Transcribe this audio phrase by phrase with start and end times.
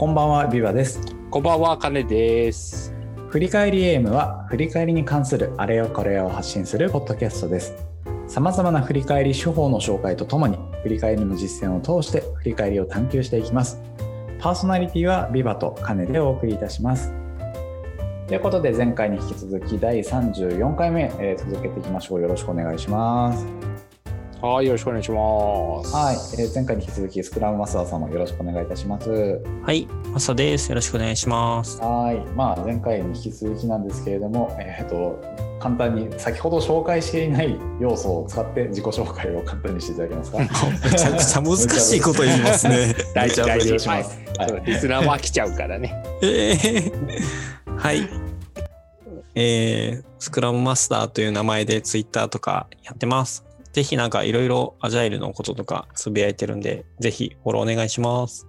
[0.00, 0.98] こんばんは、ビバです。
[1.30, 2.94] こんばんは、かねです。
[3.28, 7.74] 振り返りエームは、振り返りに関するあれよこれよを発信するポッドキャストです。
[8.26, 13.78] さまざまな振り返り手法の紹介とともに、振り返りの実践を通して振り返りを探求していきます。
[14.38, 17.12] パーソナリティはビバとカネでお送りいたします。
[18.26, 22.22] ということで、前回に引き続き第34回目、えー続けていきましょう。
[22.22, 23.69] よろしくお願いします。
[24.42, 25.94] はい、よろしくお願いします。
[25.94, 29.10] はい、えー前回に引き続きスクラムマスターさんもよろしくお願いいたします。
[29.62, 30.70] はい、マサです。
[30.70, 31.78] よろしくお願いします。
[31.82, 35.22] はい、まあ前回に引き続きなんですけれども、えっ、と
[35.60, 40.38] 簡単に先ほど紹介していない要素を使って自己紹介を簡単にしていただけますか？
[40.40, 40.46] め
[40.98, 42.94] ちゃくちゃ難しいこと言いますね。
[43.14, 44.18] 大事大事大事はいします。
[44.38, 45.94] はいリスナーは来ちゃうからね。
[46.22, 48.08] え ーはい。
[49.34, 53.44] えー、スクラムマスターという名前でツイッターとかやってます。
[53.72, 58.46] ぜひなんかいろいろアジャイルのこととかつぶやいてるんで、ぜひフォローお願いします。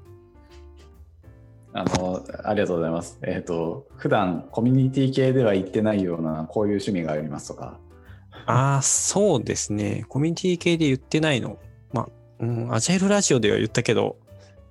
[1.73, 3.19] あのありがとうございます。
[3.21, 7.79] えっ、と普段コミュニティ系では言ってないようなこういう趣味がありますとか。
[8.45, 10.05] ああ、そうですね。
[10.09, 11.59] コミュニティ系で言ってないの。
[11.93, 14.17] まあ、うん、アジャイルラジオでは言ったけど、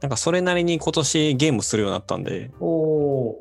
[0.00, 3.40] なんかそれなりに今年ゲームするようになったんで、おお。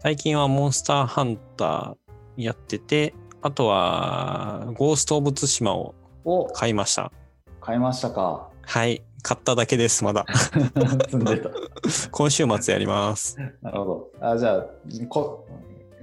[0.00, 7.12] 最近はモンスターハンターやってて、あとはゴースト・オブ・ツシマをお買いました。
[7.60, 8.48] 買いましたか。
[8.62, 10.26] はい、買っただけです、まだ。
[11.08, 11.50] 積んでた。
[12.10, 13.36] 今週末やります。
[13.62, 14.10] なるほど。
[14.20, 14.66] あじゃあ
[15.08, 15.46] こ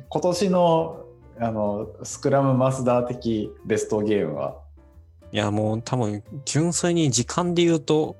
[0.09, 1.03] 今年の
[1.39, 4.57] あのスクラムマスター的ベストゲームは？
[5.31, 8.15] いや、もう多分、純粋に時間で言うと、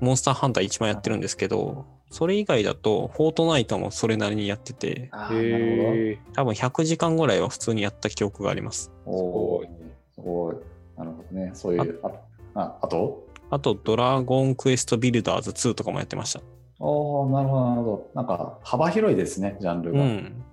[0.00, 5.08] モンスターハンター一番やってるんですけど、それ以外だと、フォートナイトもそれなりにやってて。
[6.34, 8.90] 多分100時間ぐらいは普通にやった記憶があります。
[9.06, 9.66] おー
[10.14, 10.56] すごい。
[10.96, 11.50] なるほどね。
[11.54, 12.00] そういう。
[12.02, 12.10] あ
[12.54, 13.26] ああと？
[13.50, 16.40] あと、ドラゴンクエストビルダーズ2とかもやってました。
[16.80, 18.10] おおなるほど、なるほど。
[18.14, 20.00] なんか幅広いですね、ジャンルが。
[20.00, 20.44] うん。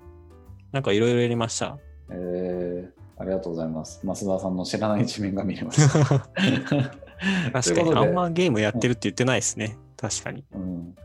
[0.72, 1.78] なんかいろいろやりました。
[2.10, 4.02] えーありがとうございます。
[4.04, 6.06] 増田さんの知らない一面が見れました。
[7.54, 9.78] 確かに、あんまゲームやってるって言ってないですね。
[9.96, 10.44] 確かに。
[10.56, 10.96] うん、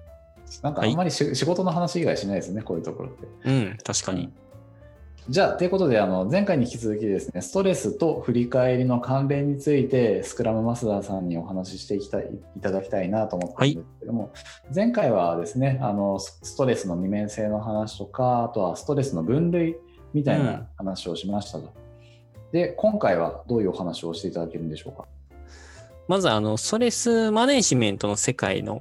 [0.62, 3.26] なんかあんまりし、仕事の話以外しないですね、こういうところって。
[3.44, 4.32] うん、確かに。
[5.28, 14.30] じゃあ、ということで、あの前回に引き続きですね、ストレスと振り返りの関連について、スクラムマスターさんにお話ししていきたいいただきたいなと思ったんですけども、
[14.72, 19.76] 前回はですねあの、スストレスの二面性の話とか、あとはストレスの分類
[20.14, 21.72] みたいな話をしましたと。
[22.52, 25.08] で、今回はどういうお話をしていただけるんでしょうか？
[26.06, 28.80] まず、あの、ストレスマネジメントの世界の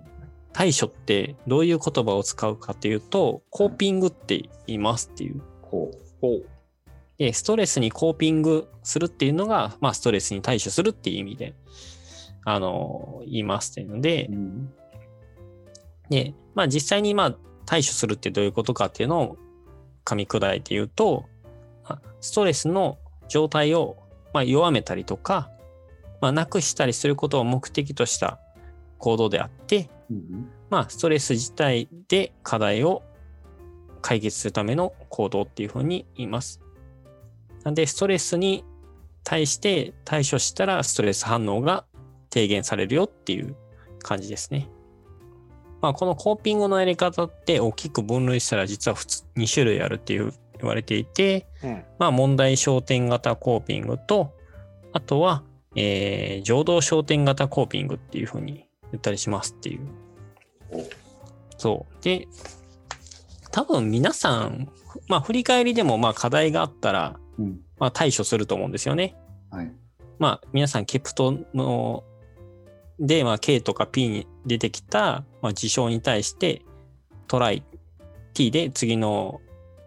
[0.54, 5.42] 対処ってどういう言葉を使うかっていうと、コーピングって言いますっていう。
[5.64, 6.05] こう。
[7.18, 11.54] で、ストレスにコーピングするっていうのが、まあ、ストレスに対処するっていう意味で、
[12.46, 14.74] あの、言いますっていうので、うん。
[16.10, 17.36] で、まあ実際にまあ
[17.66, 19.38] 対処するってどういうことかっていうのを
[20.06, 21.26] 噛み砕いて言うと、
[21.90, 23.98] まあストレスの状態を
[24.32, 25.50] まあ弱めたりとか、
[26.22, 28.40] まあなくしたりすることを目的とした
[29.00, 30.50] 行動であって、うん。
[30.70, 33.02] まあストレス自体で課題を
[34.06, 36.62] 解決するための行動っていうふうに言います。
[37.64, 38.64] なんでストレスに
[39.24, 41.86] 対して対処したらストレス反応が
[42.30, 43.56] 低減されるよっていう
[44.04, 44.70] 感じですね。
[45.82, 51.84] まあこのコーピングのやり方って大きく分類したら実は普通2種類あるっていう言われていて、うん。
[51.98, 54.36] まあ問題焦点型コーピングと、
[54.94, 55.42] あとは、
[55.76, 59.88] えー、情動焦点型コーピングっていうふうに言ったりしますっていう。
[60.70, 60.84] お
[61.58, 62.04] そう。
[62.04, 62.28] で、
[63.56, 64.68] 多分皆さん、
[65.08, 69.16] まあ振り返りでもまあ課題があったら、うんまあ対処すると思うんですよね。
[69.50, 69.72] はい
[70.20, 72.04] まあ皆さんケプトの
[73.00, 76.64] で、まあ K とか P に出てきた、まあ、事象に対して
[77.28, 77.64] トライ
[78.34, 79.40] T で次の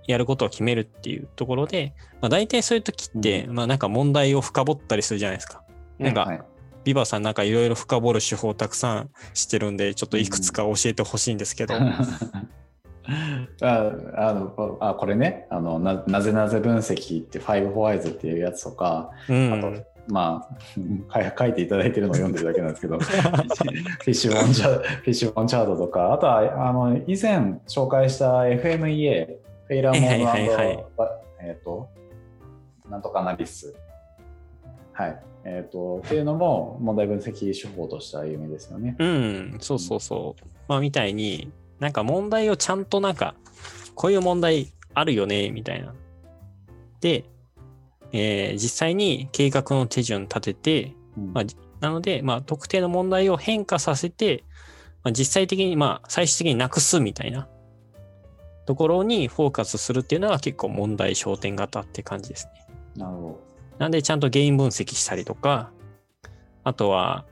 [0.07, 1.93] やることを決めるっていうところで、
[2.23, 5.63] まあ大体そういう時って、まあなんか問題を深掘ったりするじゃないですか。
[5.99, 6.43] なんか、はい
[6.85, 11.75] ビバさんなんかいろいろ深掘る手法たくさんしてるんで、ちょっといくつか教えてほしいんですけど。
[13.63, 19.53] ああのあこれねあのな、なぜなぜ分析って、5 for Whys っていうやつとか、うん。
[19.53, 19.73] あと、
[20.09, 20.49] ま
[21.11, 23.15] あ、 書いていただいてるのを読んでるだけなんですけど、 フィ
[24.05, 29.27] ッシュボンチャフィッシュボンチャートとか、あとはあの以前紹介した FMEA、
[29.67, 30.85] フェイラーモードはいはい
[31.41, 31.89] えっ、と、
[32.91, 33.75] なんとかアナリス。
[34.93, 35.21] はい。
[35.45, 38.97] えっ、と、っていうのも問題分析手法としては有名ですよね。
[38.99, 40.45] うん、そうそうそう。
[40.67, 43.35] まあ、みたいに、なんか問題をちゃんとなんか、
[43.95, 45.95] こういう問題あるよね、みたいな。
[47.01, 47.25] で、
[48.13, 51.45] えー実際に計画の手順立てて、うんまあ
[51.81, 54.45] なので、まあ、特定の問題を変化させて、
[55.05, 57.49] ままあ、実際的に、まあ、最終的になくすみたいな
[58.67, 62.67] ところにフォーカスするっていうのが結構問題焦点型って感じですね。
[62.97, 63.41] なるほ
[63.79, 65.71] なんでちゃんと原因分析したりとか、
[66.65, 67.25] あとは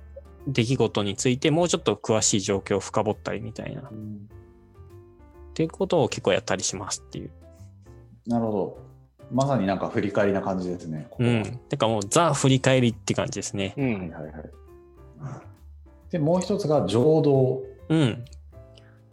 [0.46, 3.88] 出来事についてもうちょっと詳しい状況を深掘ったりみたいな。
[3.90, 4.28] うん
[5.56, 7.30] ていうことを結構やったりしますっていう。
[8.26, 8.78] なるほど。
[9.32, 11.06] まさになんか振り返りな感じですね。
[11.10, 11.58] ここはうん。
[11.70, 13.72] てかもうザ振り返りって感じですね。
[13.78, 13.92] うん。
[13.92, 14.32] はいはいはい。
[16.10, 17.62] で、もう一つが情動。
[17.88, 18.24] うん。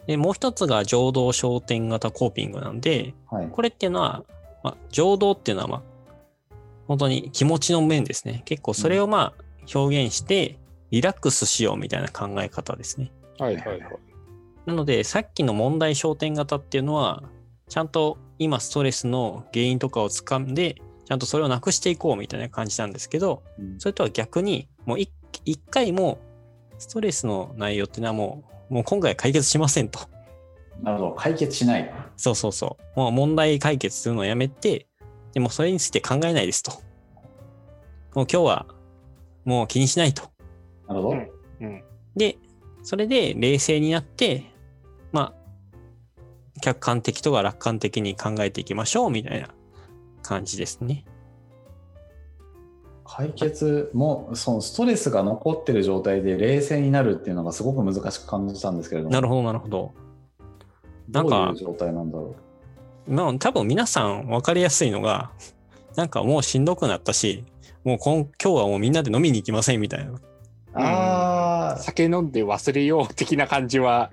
[0.05, 3.47] で、もう一つが情動焦点型コーピングなんで、はい。
[3.49, 4.25] これっていうのは、
[4.63, 5.81] まあ、情動っていうのは、まあ、
[6.89, 8.41] 本当に気持ちの面ですね。
[8.43, 9.43] 結構それをまあ
[9.73, 10.59] 表現して、
[10.93, 13.11] リラックスしようみたいな考え方ですね。
[13.39, 13.81] はいはいはい。
[14.67, 17.23] なので、さっきの問題焦点型っていうのは、
[17.67, 20.75] ちゃんと今ストレスの原因とかをつかんで、
[21.05, 25.09] ちゃんとそれをなくしていこうみたいな感じなんですけど、うんそれとは逆に、もう一
[25.45, 26.19] 一回も
[26.77, 29.99] ストレスの内容っていうのはもう、もう今回は解決しませんと。
[30.83, 31.11] なるほど。
[31.13, 31.91] 解決しない。
[32.17, 32.99] そうそうそう。
[32.99, 34.85] もう問題解決するのをやめて、
[35.33, 36.71] でもそれについて考えないですと。
[38.13, 38.67] もう今日は
[39.43, 40.32] もう気にしないと。
[40.87, 41.09] なるほど。
[41.11, 41.29] うん
[41.61, 41.83] うん。
[42.15, 42.37] で、
[42.83, 44.43] それで冷静になって、
[45.11, 45.43] まあ、
[46.61, 49.49] 客観的とか楽観的に考えていきましょうみたいな
[50.21, 51.05] 感じですね。
[53.05, 59.13] 解決も、そのストレスが残ってる状態で冷静になるっていうのがすごく難しく感じたんですけれども。
[59.13, 59.93] なるほど、なるほど。
[61.09, 62.35] なんどかういう状態なんだろ
[63.07, 65.31] まあ、多分皆さん分かりやすいのが、
[65.95, 67.43] なんかもうしんどくなったし、
[67.83, 70.13] もう今今日はもうみんなで飲みに行きませんみたいな。
[70.75, 70.79] う。
[70.79, 74.11] ああ、酒飲んで忘れよう的な感じは、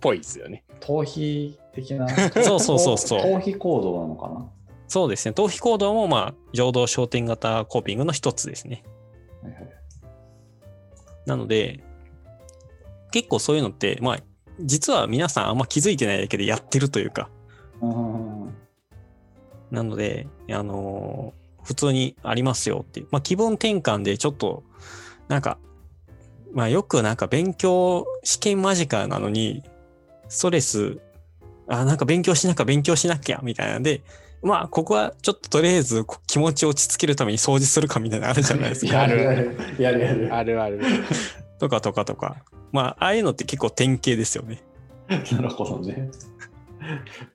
[0.00, 0.64] ぽいですよね。
[0.80, 2.08] 逃避的な。
[2.08, 4.50] そうそうそうそう 逃避行動なのかな？
[4.88, 5.32] そうですね。
[5.32, 8.84] 逃避行動もまあ、情動焦点型コーピングの一つですね。
[9.42, 9.72] はいはい
[11.26, 11.82] なので、
[13.10, 14.18] 結構そういうのって、まあ、
[14.60, 17.28] 実は皆さんあんま気づいてないだけでやってるというか、
[17.80, 18.54] うん
[19.72, 23.08] なので、あのー普通にありますよっていう。
[23.10, 24.62] まあ、気分転換でちょっと、
[25.26, 25.58] なんか、
[26.56, 29.62] まあ、よくなんか勉強、試験間近なのに、
[30.30, 30.98] ストレス、
[31.68, 34.00] あ、なんか勉強しなきゃ勉強しなきゃ、みたいなんで、
[34.40, 38.92] まあ、ここはちょっととりあえずこ気持ちを落ち着けるために掃除するかみたいなのあるじゃないですか。
[39.04, 40.34] やるやるやるやる。
[40.34, 40.80] あるある。
[41.60, 42.36] とかとかとか。
[42.72, 44.62] まあ、ああいうのって結構典型ですよね。
[45.08, 46.10] なるほどね。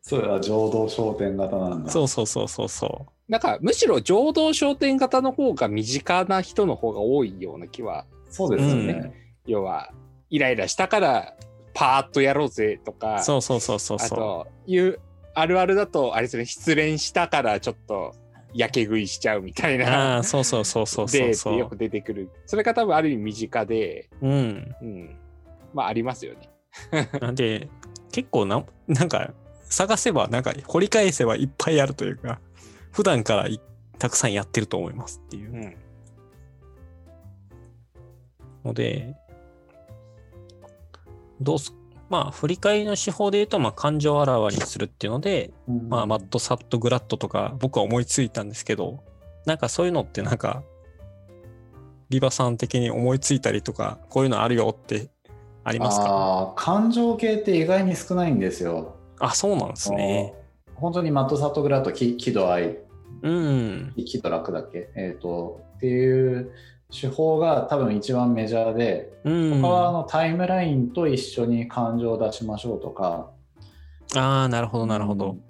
[0.01, 1.91] それは情動焦点型なんだ。
[1.91, 9.13] そうそうそうそうそなんか、むしろ情動焦点型の方が身近な人の方が多いような気は、そうですよね。
[9.45, 9.91] 要は、
[10.29, 11.35] イライラしたから、
[11.73, 13.23] パーッとやろうぜとか、う。
[13.23, 14.09] そうそうそうそうあ。
[14.09, 14.99] と、いう、
[15.33, 18.13] あるあるだと、あれですね、失恋したからちょっと、
[18.53, 21.77] やけ食いしちゃうみたいあな、あ、そうそうそうそうそうそでってよくう。
[21.77, 22.29] 出てくる。
[22.45, 24.75] それが多分ある意味身近で、うん。
[24.81, 25.15] うん。
[25.73, 26.49] まあ、ありますよね。
[27.21, 27.69] なんで、
[28.11, 32.41] 結構な、なんか、探せば、なんか、掘り返せばいっぱいあるというか、
[32.91, 33.61] 普段からい
[33.97, 35.75] たくさんやってると思いますっていううん
[38.63, 39.15] ので、
[41.39, 41.73] どうす、
[42.09, 49.03] まあ、振り返りの手法で言うと、まあ、感情をあらわにするっていうので、うんまあ、マット、サット、グラットとか、僕は思いついたんですけど、
[49.45, 50.63] なんかそういうのってなんか、
[52.09, 55.09] リバさん的に思いついたりとか、こういうのあるよって
[55.63, 56.53] ありますか？
[56.57, 58.97] 感情系って意外に少ないんですよ。
[59.19, 60.33] あそうなんですね。
[60.75, 62.79] 本当にマット・サット・グラット、喜喜怒哀、
[63.21, 63.93] うん。
[63.95, 66.51] 喜と楽だっけ、えー、とっていう
[66.91, 69.61] 手法が多分一番メジャーで、うん。
[69.61, 73.31] 他はあのタイムラインと一緒に感情を出しましょうとか、
[74.15, 75.41] ああ、なるほど、なるほどうん。。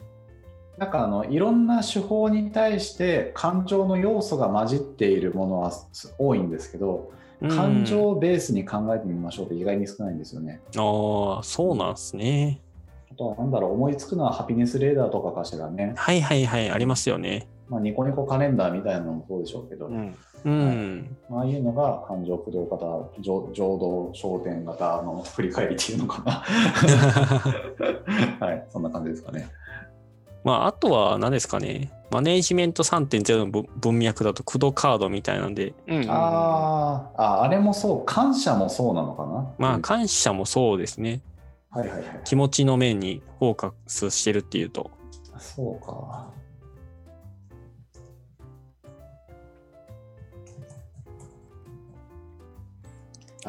[0.78, 7.12] なんかあのいろんな手法に対して感情の要素が混じっているものはす多いんですけど、
[7.50, 10.62] 感情をベースに考えてみましょうって意外に少ないんですよね。
[10.76, 10.82] うん。
[10.82, 12.62] ああ、そうなんですね。
[13.12, 15.94] あとはなんだろう思いつくのはハピネスレーダーとかかしらね。
[15.98, 17.48] はいはいはい、ありますよね。
[17.72, 20.14] まあ、ニコニコカレンダーみたいなのもそうでしょうけど、うん。
[20.44, 21.18] うん。
[21.30, 22.86] ああいうのが感情駆動型、
[23.22, 26.44] 情情動焦点型の振り返りっていうのかな。
[28.46, 29.48] はい、そんな感じですかね。
[30.44, 31.94] まあ、あとは何ですかね。
[32.12, 36.06] マネージメント3.0の文文脈だと、駆動カードみたいなんで、うん。
[36.10, 39.48] あーあ、あれもそう、感謝もそうなのかな。
[39.58, 41.22] まあ、うん感謝もそうですね。
[41.70, 42.06] はいはいはい。
[42.26, 44.92] 気持ちの面にフォーカスしてるっていうと、
[45.38, 46.28] そうか。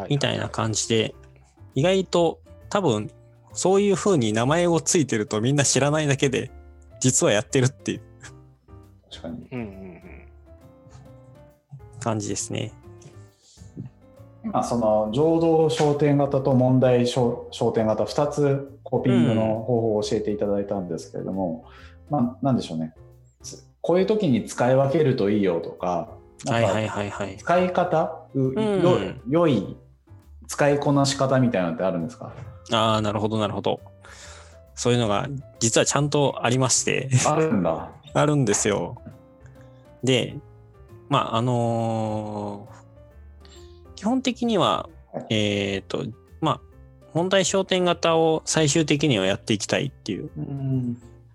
[0.09, 1.15] みたいな感じで、
[1.75, 3.11] 意外と多分、
[3.53, 6.51] そういう風に名前をついてるとみんな知らないだけで、
[7.01, 8.01] 実はやってるっていう。
[9.11, 9.49] 確かに。
[9.53, 9.93] うんうん
[12.03, 12.73] 感じですね。
[14.45, 21.65] 今その情動焦点型と問題焦点型2つコーピングの方法を教えていただいたんですけれども、
[22.11, 22.93] うん、まあ何でしょうね。
[23.81, 26.09] こういう時に使い分けるといいよとか
[26.47, 29.77] はいはいはいはい、使い方、うん、良い
[30.49, 32.33] 使いこなし方みたいなのってあるんですか？
[32.73, 33.81] ああなるほどなるほど。
[34.75, 35.29] そういうのが
[35.61, 37.11] 実はちゃんとありまして。
[37.27, 37.91] あるんだ。
[38.15, 38.97] あるんですよ。
[40.03, 40.37] で
[41.09, 42.73] まああのー
[43.95, 44.89] 基本的には、
[45.31, 46.05] えっ、ー、と、
[46.41, 46.61] まあ、
[47.15, 50.29] 問題焦点型を最終的にはやっていきたいっていう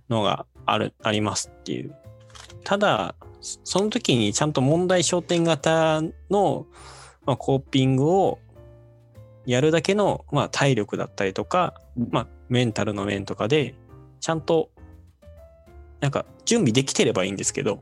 [0.09, 1.95] のがある、ありますっていう。
[2.65, 6.65] ただ、その時にちゃんと問題焦点型の、
[7.25, 8.39] まあ、コーピングを
[9.47, 11.73] やるだけの、まあ、体力だったりとか、
[12.11, 13.75] まあ、メンタルの面とかで、
[14.19, 14.69] ちゃんと、
[16.01, 17.81] なんか準備できてればいいんですけど、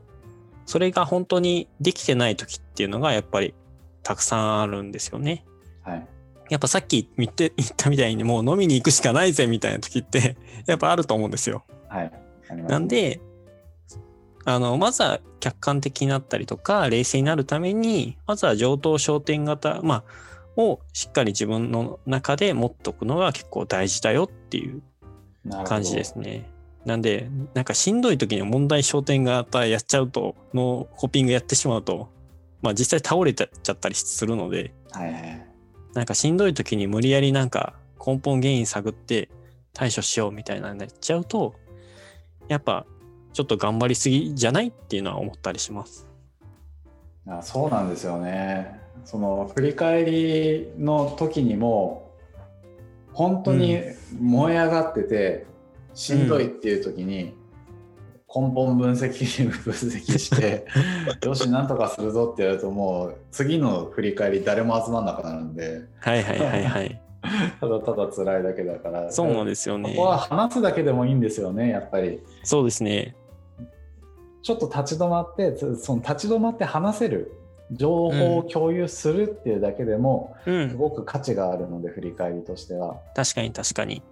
[0.64, 3.54] それが本当にできてない時っていうのがやっぱり
[4.02, 5.44] たくさんあるんですよね。
[5.82, 6.06] はい、
[6.50, 11.64] やっぱさっき言って 言ったみたいにもう飲みに行くしかないぜみたいな時ってやっぱあると思うんですよ。
[11.88, 12.12] はい、
[12.68, 13.20] なんで
[14.44, 20.04] あのまずは客観的になったりとか冷静になるためにまずは上等焦点型、まあ、
[20.56, 24.82] をしっかり自分の中で持っておくのが結構大事だよっていう
[25.64, 26.50] 感じですね。
[26.84, 32.08] なんで、なんかしんどい時に問題焦点型やっちゃうと、のコピングやってしまうと、
[32.62, 35.46] まあ実際倒れちゃったりするので、はいはい、
[35.94, 39.28] なんかしんどい時に無理やりなんか根本原因探って
[39.72, 41.54] 対処しようみたいなになっちゃうと、
[42.48, 42.86] やっぱ
[43.32, 46.06] ちょっと頑張りすぎじゃないっていうのは思ったりします。
[47.26, 48.85] あそうなんですよね。
[49.06, 52.10] その振り返りの時にも
[53.12, 53.80] 本当に
[54.20, 55.46] 燃え上がってて、
[55.94, 57.34] しんどいっていう時に、
[58.28, 60.66] 根本分析分析して
[61.24, 65.82] よしなんとかするぞってやるともう次の振り返り誰も集まんなくなるんで。
[66.00, 67.00] はいはいはいはい。
[67.60, 69.10] ただただ辛いだけだから。
[69.10, 69.90] そうなんですよね。
[69.90, 72.20] ここは話すだけでもいいんですよねやっぱり。
[72.42, 73.14] そうですね。
[74.42, 77.32] ちょっと立ち止まってその立ち止まって話せる
[77.72, 82.96] 情報を共有するっていうだけでも、すごく価値があるので、振り返りとしては。
[83.14, 84.02] 確かに確かに。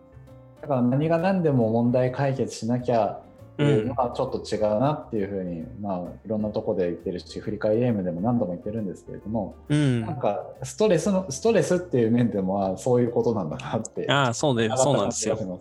[0.63, 3.21] だから何が何でも問題解決しなきゃ
[3.55, 15.61] っていうのはちょっと違うなっていうふうに、ん、まあいろんなとこで言ってるし振り返りゲームでも何度も言ってるんですけれども、うん、なんかストレスのストレスっていう面でもそういうことなんだなってああそうでそうなんですよ。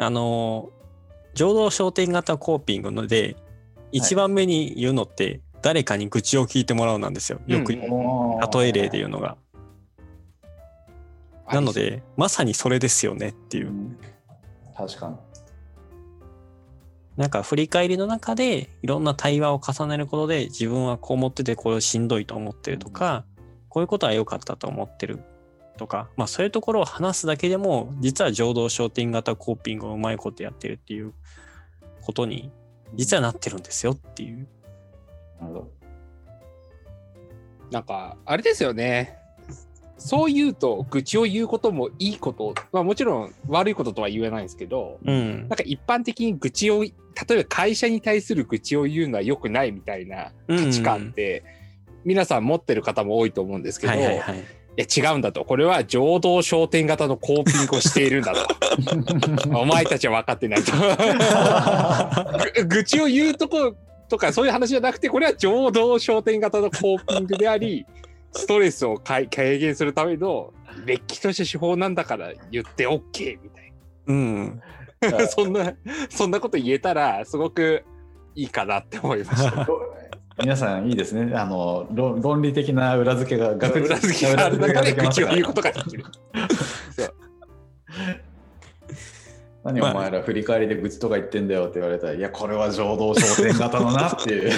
[0.00, 0.70] あの
[1.34, 3.36] 情動焦点型コーピングので
[3.90, 7.40] 一番目に言うのって、はい、誰かに愚痴を聞いてもらうなんですよ。
[7.46, 7.76] よく、う。
[7.76, 9.36] ん、例え例で言うのが、
[11.52, 13.98] なのでまさにそれですよねっていう、うん、
[14.76, 15.16] 確かに。
[17.16, 23.24] なんか振り返りの中でいろんな対話を重ねることで自分はこう思っててこれしんどいと思ってるとか、
[23.68, 25.20] こういうことは良かったと思ってる
[25.78, 31.12] とか、まあそういうところを話すだけでも実は情動焦点型コーピングをうまいことやってるっていう
[32.02, 32.52] ことに
[32.94, 34.46] 実はなってるんですよっていう。
[35.40, 35.70] なるほど。
[37.70, 39.18] なんかあれですよね。
[39.98, 46.92] そう言うと、愚痴を言うこともいいこと、まあもちろん悪いこととは言えないんですけど、うん、なんか一般的に愚痴を、例
[47.30, 51.42] えば会社に対する愚痴を言うのは良くないみたいな価値観って、
[52.04, 54.42] 皆さん持ってる方も多いと思うんですけど、はいはいはい、い
[54.76, 55.44] や違うんだと。
[55.44, 58.46] これは情動焦点型のコーピングをしているんだと。
[59.58, 60.72] お前たちは分かってないと。
[62.68, 63.74] 愚痴を言うとこ
[64.08, 67.86] とかそういう話じゃなくて、これは情動焦点型のコーピングであり、
[68.32, 70.52] ストレスを軽減するための
[70.84, 73.72] れっきとした手法なんだから言って OK みたい
[74.06, 74.14] な。
[74.14, 74.60] うん。
[75.28, 75.72] そんな、
[76.10, 77.84] そんなこと言えたら、すごく
[78.34, 79.66] いいかなって思いました。
[80.40, 81.34] 皆さんいいですね。
[81.34, 86.04] あの論理的な裏付けが、学裏付けがある中で口を言うことができる。
[89.72, 94.52] 何お前ら振り返りで愚痴とか言ってんだよって言われたら、いや、これは情動焦点型のなっていう。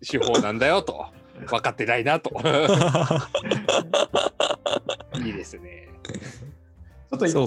[0.00, 1.06] 手法なんだよと。
[1.46, 2.30] 分かってないなと。
[5.22, 5.88] いいですね。
[7.10, 7.46] ちょっと一個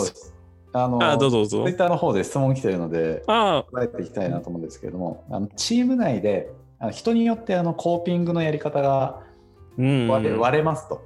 [0.73, 9.21] あのあどうぞどうぞツイッターの方で質問来てるので答えていきたいなと思うんですけれどもあのチーム内であの人によってあのコーピングのやり方が
[9.77, 11.03] 割れ,、割れますと。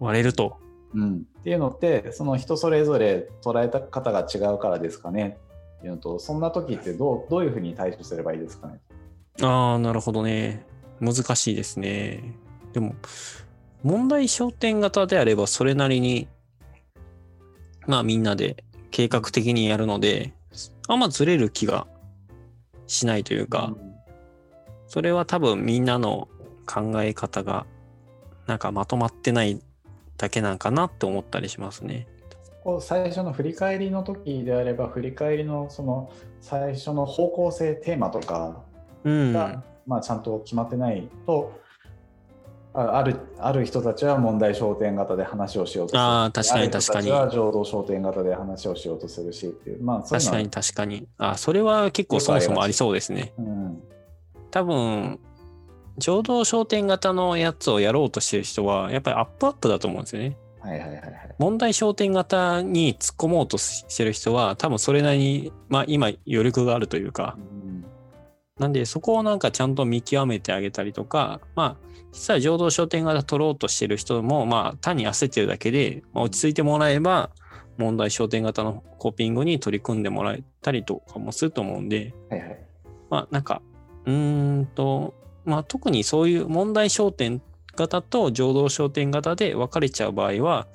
[0.00, 0.58] 割れると。
[0.94, 5.38] うん、っていうのってその人それぞれ捉えた方が違うからですかね
[5.78, 8.80] っていうのとそんな時ってどうどういうふうに対処すればいいですかね
[9.42, 10.66] ああなるほどね。
[11.00, 12.34] 難しいですね。
[12.72, 12.94] でも、
[13.82, 16.28] 問題焦点型であればそれなりに、
[17.86, 20.34] まあみんなで計画的にやるので、
[20.88, 21.86] あんまずれる気が
[22.86, 23.74] しないというか、
[24.86, 26.28] それは多分みんなの
[26.66, 27.66] 考え方が
[28.46, 29.60] なんかまとまってない
[30.20, 32.06] だけなんかなって思ったりしますね。
[32.62, 36.12] こう最初の振り返りの時であれば振り返りのその
[36.42, 38.62] 最初の方向性テーマとか
[39.02, 39.32] が、うん、
[39.86, 41.58] まあ、ちゃんと決まってないと
[42.74, 46.00] あるある人たちは問題焦点型で話をしようとする。
[46.02, 47.10] あ確かに確かに。
[47.10, 51.08] は情動焦点型で話をしようとするしっていう、まあ、確かに確かに。
[51.16, 53.82] あそれは結構そもそもありそうですね、うん、
[54.50, 55.18] 多分
[56.00, 60.36] 情動焦点型のやつをやろうとしてる人はやっぱりアップアップだと思うんですよね。
[60.60, 67.84] はいはいはいはい、問題焦点型に突っ込もうとしてる人は多分それなりに、まあ、今余力があるというか、うん、
[68.58, 77.30] なんでそこをなんかちゃんと見極めてあげたりとかまあ実は情動焦点型取ろうとしてる人もまあ単に焦ってるだけで、まあ、落ち着いてもらえば
[77.78, 82.66] 問題焦点型のコーピングに取り組んでもらえたりとかもすると思うんで、はいはい、
[83.08, 83.62] まあなんか
[84.04, 87.40] うんとまあ特にそういう問題焦点
[87.76, 90.66] 型と情動焦点型で分かれちゃう場合は、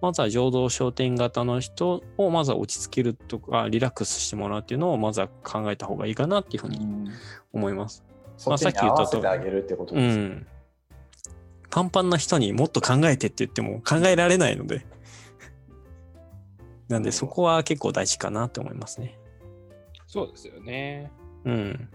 [0.00, 7.10] まずは情動焦点型の人をまずは落ち着けるとか、リラックスしてもらうっていうのをまずは考えた方がいいかなっていうふうに
[7.52, 8.02] 思います。
[8.46, 9.20] まあ、さっき言ったと。
[9.94, 10.46] うん。
[11.68, 14.86] パンパンな人にもっと考えてって言っても考えられないので。
[16.88, 19.16] なんでそこは結構大事かなって思いますね。
[20.08, 21.12] そうですよね。
[21.44, 21.88] うん。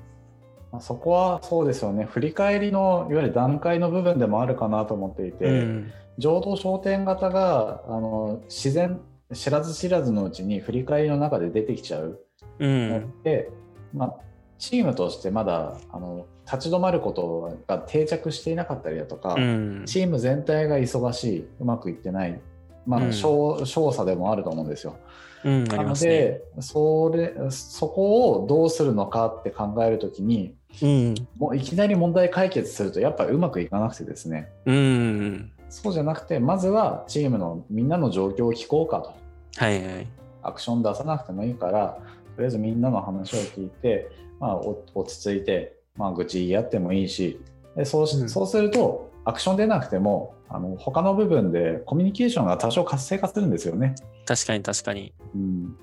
[0.82, 2.06] そこはそうですよね。
[2.06, 9.00] 振り返りのいわゆる段階の部分でもあるかなと思っていて、うん、情動焦点型があの自然
[9.34, 12.20] 知らず知らずのうちに振り返りの中で出てきちゃう。
[12.60, 13.50] ので、
[13.94, 14.16] うん、まあ、
[14.58, 22.40] チームとしてまだあの立ち止まることが定着していなかったりだとか、うん、チーム全体が忙しいうまくいってない、
[22.86, 24.96] まあ、少差でもあると思うんですよ。
[25.44, 39.14] うん、なので、それそこをどうするのかって考えるときに、うん、もういきなり問題解決するとやっぱりうまくいかなくてですね、うん、そうじゃなくてまずはチームのみんなの状況を聞こうかと、
[39.58, 40.08] はいはい、
[40.44, 41.98] アクション出さなくてもいいから
[42.36, 44.10] とりあえずみんなの話を聞いて、
[44.40, 47.40] まあ、落ち着いて、まあ、愚痴言い合ってもいいし
[47.76, 53.96] でそうし、うん、そうするとアクション出なくてもあの他の部分でコミュニケーションが多少活性化するんですよね。
[54.26, 55.14] 確かに確かに。
[55.34, 55.76] うん、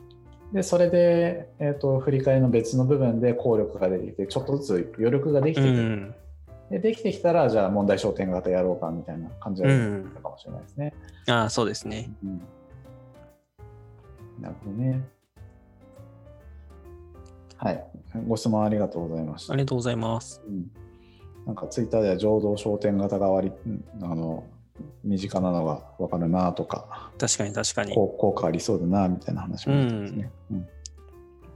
[0.53, 6.15] でそれで、えーと、振り返りの別の部分で効力が出てきてちょっとずつ余力ができてくる、うん、
[6.71, 10.95] でできてきたらじゃあ問題焦点型やろうかみたいな感じがるかもしれないですね。
[11.27, 12.43] うん、ああそうですね、うん、
[14.43, 15.01] なるほどね。
[17.57, 17.85] はい、
[18.27, 19.53] ご質問ありがとうございました。
[19.53, 20.43] ありがとうございます。
[20.47, 20.71] うん、
[21.47, 23.53] なんかツイッターでは浄土焦点型が割
[24.03, 24.45] あの
[25.05, 27.95] 身近なのが分かるなとか確かに確かに。
[27.95, 30.57] 効果ありそうだなみたいな話もありますね、うん。
[30.57, 30.69] うん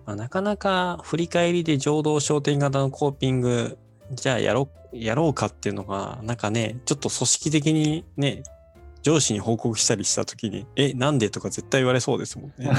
[0.07, 3.77] まあ、なかなか振り返りで浄土焦点型のコーピング
[4.12, 8.45] じゃあやろうやろうかっていうのがなんかねちょっと組織的にね
[9.03, 12.71] 上司に報告したりした時に「えなんで?」とか絶対言われそうですもんね。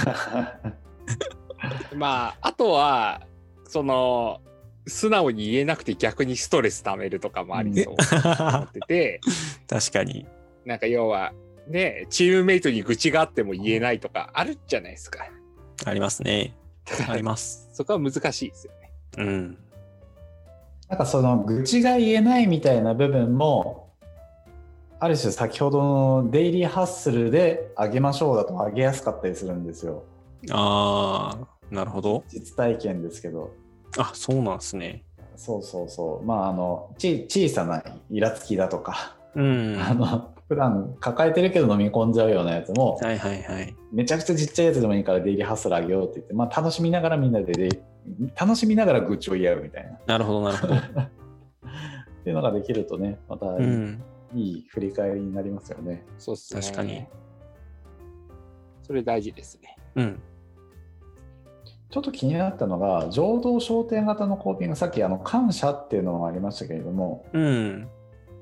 [1.96, 3.22] まああとは
[3.68, 4.42] その
[4.88, 9.22] 素直に言えなくて逆にストレス溜めるとかもありそう思ってて。
[9.68, 10.26] 確かに
[10.68, 11.32] なんか要は
[11.70, 15.26] ねチームメイトに愚痴があっても言えないとかあるじゃないですか。
[15.86, 16.54] ありますね。
[17.10, 17.70] あります。
[17.72, 18.92] そこは難しいですよね。
[19.18, 19.58] うん。
[20.90, 23.94] なんかその愚痴が言えないみたいな部分も
[25.00, 30.04] ある種先ほどのデイリーハッスルで上げましょうだと上げやすかったりするんですよ。
[30.52, 32.26] ああなるほど。
[32.28, 33.52] 実体験ですけど。
[33.98, 35.06] あそうなんですね。
[35.38, 36.26] そうそうそう。
[36.26, 43.76] まあ、あの、ち小さなイラつきだとか、うん、あの、普段抱えてるけど飲み込んじゃうようなやつも、はいはいはい。
[43.92, 47.82] めちゃくちゃちっちゃいやつでもいいからデイリーハッスルあげようって言って、まあ、楽しみながらみんなでで、
[48.40, 50.00] 楽しみながら愚痴を言い合うみたいな。
[50.06, 50.76] なるほどなるほど。
[50.78, 50.80] っ
[52.24, 54.00] ていうのができるとね、またい
[54.36, 56.06] い振り返りになりますよね。
[56.18, 56.62] そうっすね。
[56.62, 57.06] 確かに。
[58.84, 59.76] それ大事ですね。
[59.96, 60.20] うん。
[61.90, 67.90] ちょっと気になったのが、情動焦点型のコーピング、さっきあの感謝っていうのがありましたけれども、うん、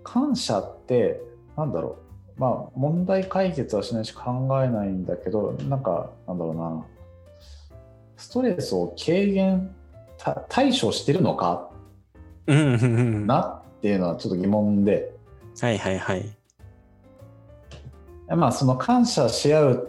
[0.04, 1.22] 感謝って、
[1.58, 1.98] なんだろ
[2.38, 6.86] う、まあ、問題解決はしないし考えないんだけど、なんか、なんだろうな、
[8.18, 9.74] ストレスを軽減、
[10.50, 11.70] 対処してるのか
[12.48, 15.14] なっていうのはちょっと疑問で。
[15.62, 16.26] はいはいはい。
[18.28, 19.88] まあ、その感謝し合う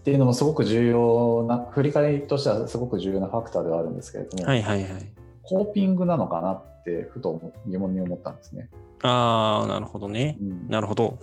[0.00, 6.52] っていうのもすごく重要な振り返りとしてはすごく重要なファクターではあるんですけれども、はいはいはい、コーピングなのかな。
[6.52, 8.68] ってふと疑問に思ったんですね。
[9.02, 11.18] ああなるほどね、うん、なるほど。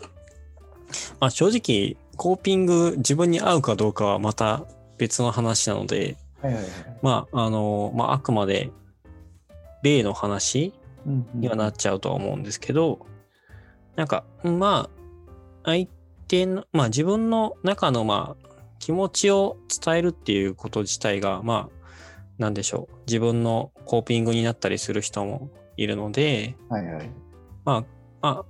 [1.19, 4.65] まあ、正直コーピング自分に合うかどうかはまた
[4.97, 8.71] 別の話なので、はいはいはい、まああの、まあ、あくまで
[9.84, 10.73] 例の話
[11.34, 13.08] にはなっちゃうとは思うんですけど、うんうん、
[13.95, 14.89] なんかまあ
[15.65, 15.88] 相
[16.28, 18.49] 手の、まあ自分の中のまあ
[18.80, 21.85] 気持ちを伝えるっていうこと自体が、まあ、
[22.38, 22.95] なんでしょう。
[23.08, 27.10] 自分のコーピングになったりする人もいるので、はいはい。
[27.63, 27.86] まあ、
[28.21, 28.45] まあ、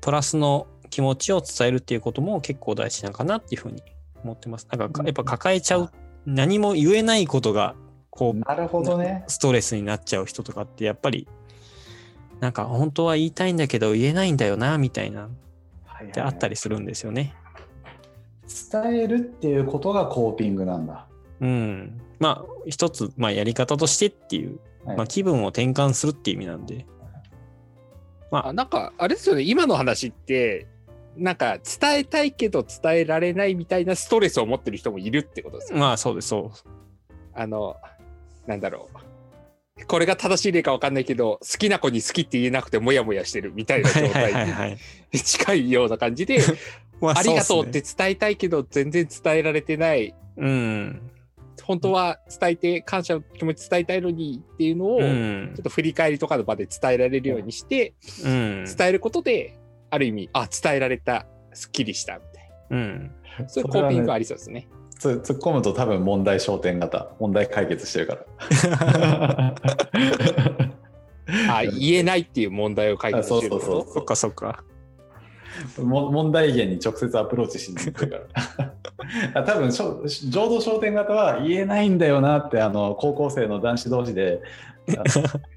[0.00, 3.82] プラスの気持ちを伝えるっていうことも結構大事なのかなっていうふうに
[4.22, 4.66] 思ってます。
[4.70, 5.90] なんかやっぱ抱えちゃう、
[6.26, 7.74] 何も言えないことが、
[8.10, 9.24] こう、なるほどね。
[9.28, 11.28] ストレスになっちゃう人とかってやっぱり、
[12.40, 17.34] なんか本当は言いたいんだけど言えないんだよな、みたいな、ってあったりするんですよね。
[18.72, 21.06] 伝えるっていうことがコーピングなんだ。
[21.40, 22.00] うん。
[22.18, 26.86] まあ、一つ、まあ、やり方としてっていう、はい、まあ、気分を転換するっていう意味なんで。
[28.30, 30.66] まあ、なんか、あれですよね、今の話って、
[31.16, 35.80] なんか伝えたいけど伝えられないみたいなストレスを持ってる人もいるってことですよ、ね。
[35.80, 36.68] まあ、そうです、そう。
[37.34, 37.76] あの、
[38.46, 39.86] なんだろう。
[39.86, 44.76] これが正しい例か分かんないけど、好きな子に好きって言えなくてモヤモヤしてるみたいな状態
[45.12, 46.38] に近いような感じで、
[47.00, 50.14] まあ、ありがとうって伝えたいけど全然伝えられてない。
[50.36, 51.10] うん。
[51.62, 57.94] 本当は伝えて感謝の気持ち伝えたいのにっていうのを、ちょっと振り返りとかの場で伝えられるようにして、
[58.24, 59.58] うん、伝えることで
[59.90, 63.10] ある意味あ伝えられたすっきりしたみたいな、うん、
[63.48, 64.68] そういうコーピングありそうですね。
[64.98, 69.54] 突っ込むと多分問題焦点型問題解決してるから。
[71.48, 74.64] あ言えないっていう問題を解決してるそうそうそうそっかそっか。
[75.78, 78.16] 問題源に直接アプローチしに行くか
[78.56, 78.74] ら
[79.34, 84.40] 多分浄土商店型は言えないんだよなってあの高校生の男子同士で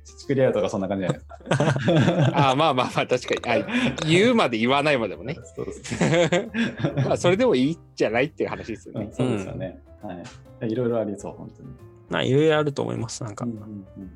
[0.05, 2.49] 作り合うとかそんな感じじゃないですか。
[2.51, 3.63] あまあまあまあ確かに。
[3.63, 3.67] あ
[4.07, 5.37] 言うまで言わないまでもね。
[5.55, 5.67] そう
[7.05, 10.13] まあそれでもいいじゃないっていう話ですよね、うん、そうですよね、は
[10.67, 10.71] い。
[10.71, 11.69] いろいろありそう本当に。
[12.09, 13.61] まあいろいろあると思いますなんか、うんうんう
[14.01, 14.11] ん。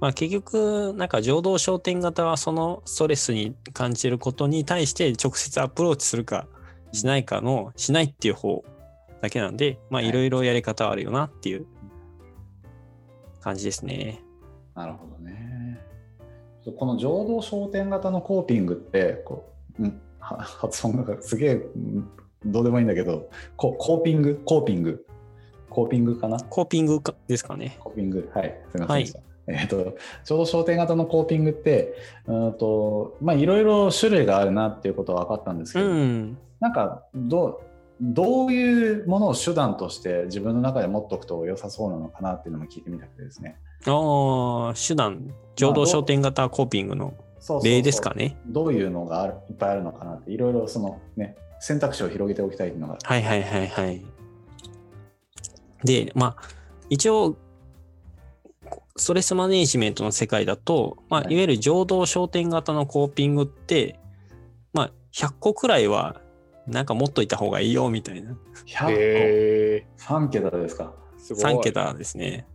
[0.00, 6.48] まあ、結局、なんか浄土商店型はそのストレスに感じることに対して直接アプローチするか
[6.90, 8.64] しないかの、しないっていう方
[9.22, 11.66] だけなんで、まあいろいろやり方はあるよなっていう
[13.40, 14.20] 感じですね。
[14.74, 15.78] なるほどね。
[16.76, 21.62] この浄土商店型のコーピングって、こう、ん 発音がすげえ
[22.44, 25.06] どうでもいいんだけど、ココーピング、コーピング、
[25.70, 26.38] コーピングかな？
[26.38, 27.76] コーピングかですかね。
[27.78, 28.88] コーピング、はい、すみません。
[28.88, 29.12] はい
[29.48, 31.94] えーと、ちょうど焦点型のコーピングって
[32.26, 37.60] うんと、まあ、いろいろ種類があるなっていうことは分かったんですけど、うん、なんかど
[38.04, 43.56] どういうものを手段として自分の中で持っておくと良さそうなのかなっていうのも聞いてみたくてですね。
[43.86, 47.14] ああ手段浄土焦点型コーピングの
[47.62, 48.36] 例ですかね。
[48.46, 52.98] どういうのがあるいっぱいあるのかなっていろいろそのね選択肢を広げておきたいのが。
[53.02, 54.04] はいはいはいはい。
[55.84, 56.42] でまあ
[56.90, 57.36] 一応
[58.96, 63.98] ストレスマネジメントの世界だと、まあ、いわゆる浄土焦点型のコーピングって、
[64.72, 66.20] まあ、100個くらいは、
[66.66, 68.36] なんか持っといた方がいいよ、みたいな。
[68.66, 70.94] 100個 ?3 桁ですか？
[71.18, 72.46] す3桁ですね。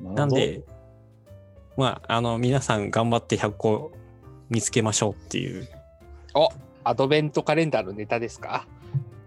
[0.00, 0.62] なんで、
[1.76, 3.92] まあ、あの、皆さん頑張って100個
[4.50, 5.68] 見つけましょうっていう。
[6.34, 6.48] お
[6.84, 8.66] アドベントカレンダーのネタですか？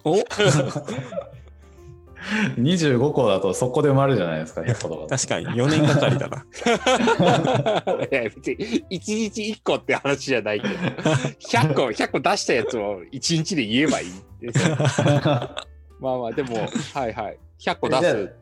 [0.04, 0.15] お？
[2.58, 5.17] 25個だとそこで埋まるじゃないですか、100個とか。
[5.17, 6.45] 確かに、4年がかりだな。
[8.12, 14.08] いや、別に、1日1個って話じゃないけど、100個、100個出したやつを1日で言えばいい
[15.99, 16.56] まあまあ、でも、
[16.93, 17.38] はいはい。
[17.60, 18.34] 100個出す。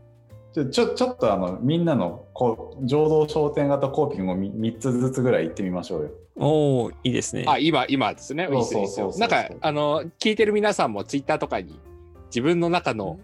[0.54, 6.12] ちょちょちょっとあのみんなのこう浄土商店型コーピングを 3, 3つずつぐらい行ってみましょうよ。
[6.36, 7.46] おおいいですね。
[7.48, 8.48] あ今今ですね。
[8.52, 11.80] そうそうそうなんかあの聞いてる皆さんもツイッターとかに
[12.28, 13.20] 自分の中の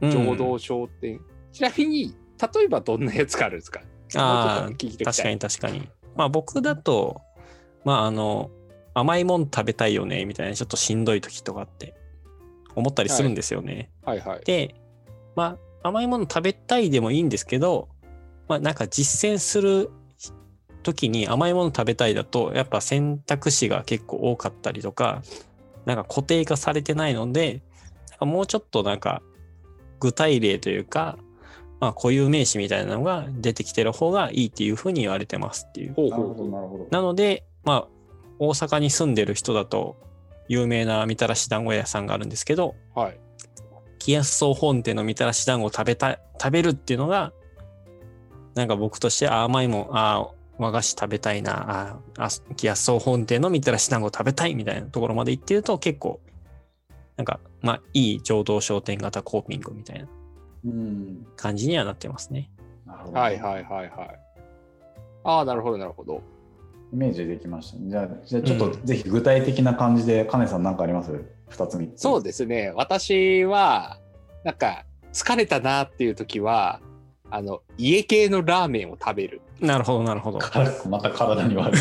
[0.00, 1.20] 浄土商店、うん、
[1.52, 2.14] ちなみに
[2.54, 3.80] 例えばどんなやつがあるんですか？
[4.16, 4.70] ああ
[5.04, 5.88] 確かに確かに。
[6.16, 7.20] まあ僕だと
[7.84, 8.50] まああの
[8.94, 11.94] 甘いもん食べたいよねみたいなちょっとしんどい時とかって
[12.74, 14.44] 思ったりするんですよね、はい、はいはい。
[14.44, 14.74] で
[15.36, 17.88] まあ甘いもの食べたいでもいいんですけど
[18.48, 19.90] まあなんか実践する
[20.82, 25.22] 時に甘いもの食べたいだとやっぱ選択肢が結構多かったりとか
[25.84, 27.62] なんか固定化されてないので
[28.18, 29.22] もうちょっとなんか
[30.00, 31.18] 具体例というか、
[31.80, 36.10] まあ、固有名詞みたいなのが出てきてる方がいいっていうふうに言われてますっていう。
[36.10, 36.88] なるほど、なるほど。
[36.90, 37.88] なので、まあ、
[38.38, 39.96] 大阪に住んでる人だと、
[40.48, 43.20] 有名なみたらし団子屋さんがあるんですけど、はい。
[43.98, 47.32] 気安総本店のみたらし団子を食べた、食べるっていうのが、
[48.54, 56.20] なんか僕として甘いもん、あ和菓子食べたいな、ああ、気安総本店のみたらし団子食べたいみたいなところまで行ってると結構
[57.20, 60.08] なんか、まあ、いい浄土商店型コーピングみたいな
[61.36, 62.50] 感じにはなってますね。
[62.86, 64.18] はいはいはいはい。
[65.22, 66.22] ああ、なるほどなるほど。
[66.94, 71.10] イメージできました、じゃあ、じゃあちょっとぜひ具体的な感じで、金、うん、さん何かあります
[71.50, 72.00] ?2 つ3つ。
[72.00, 72.72] そうですね。
[72.74, 73.98] 私は、
[74.42, 76.80] なんか、疲れたなっていう時は、
[77.30, 79.42] あの、家系のラーメンを食べる。
[79.60, 80.38] なるほど、なるほど。
[80.88, 81.80] また体に悪い。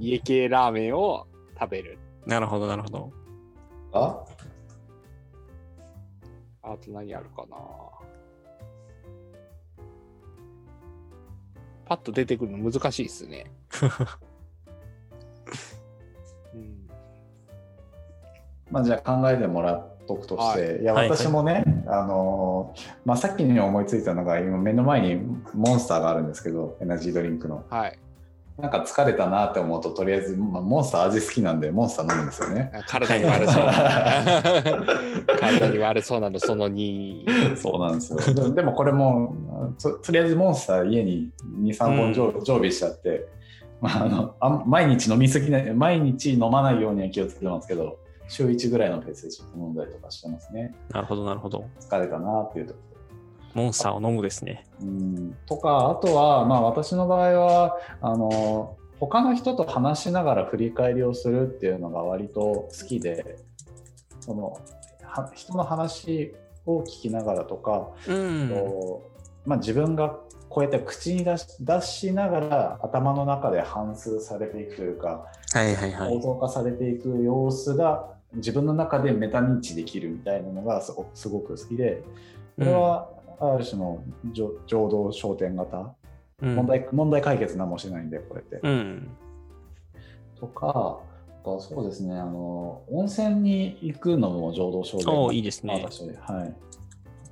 [0.00, 1.98] 家系ラーメンを食べる。
[2.26, 3.12] なるほど、なるほど。
[3.92, 4.24] あ？
[6.62, 7.56] あと何あるかな？
[11.84, 13.50] パッと出てくるの難しいですね。
[16.54, 16.88] うん、
[18.70, 21.64] まあじゃあ考えてもらっとくとして、はい、いや私もね、はい、
[21.98, 25.20] あのまあ、さっきに思いついたのが今目の前に
[25.52, 27.64] モンスターがあるんですけどエナジードリンクの。
[27.68, 27.98] はい
[28.56, 32.70] なんか疲れたなって思うととりあえず、まあ、モンスター味好きなんでモンスター飲むんですよね。
[32.86, 33.64] 体に悪そう
[35.40, 37.56] 体に悪そうなのその2。
[37.56, 38.54] そうなんですよ。
[38.54, 39.34] でもこれも
[39.82, 43.26] ととりあえずモンスター家に23本常,、常備しちゃって、
[43.80, 50.72] まあ、あのあ毎日飲みすぎない毎日飲まないようには気をつけてますけど週1ぐらいのペースでちょっと飲んだりとかしてますね。
[50.90, 51.64] なるほどなるほど。
[51.80, 52.74] 疲れたなっていうと
[53.54, 54.66] モンスターを飲むですね。
[54.80, 55.36] うん。
[55.46, 63.38] とか、あとは、まあ、私の場合はあの他の人と話しながら振り返りをするっていうのが割と好きで
[64.20, 64.58] その
[65.34, 66.34] 人の話
[66.66, 68.50] を聞きながらとか、うん。
[69.46, 82.02] まあ、自分がこうやって口に出し出しながら頭の中で反芻されていくというか、はいはいはい、構造化されていく様子が自分の中でメタ認知できるみたいなのがすごく好きで
[82.56, 85.94] これはある種の浄土焦点型、
[86.42, 88.60] うん、問題問題解決何もしないんでこれって。
[88.62, 89.08] うん、
[90.38, 91.00] とか
[91.44, 95.86] そうですねあの温泉に行くのも浄土焦点いいですね。
[96.20, 96.54] はい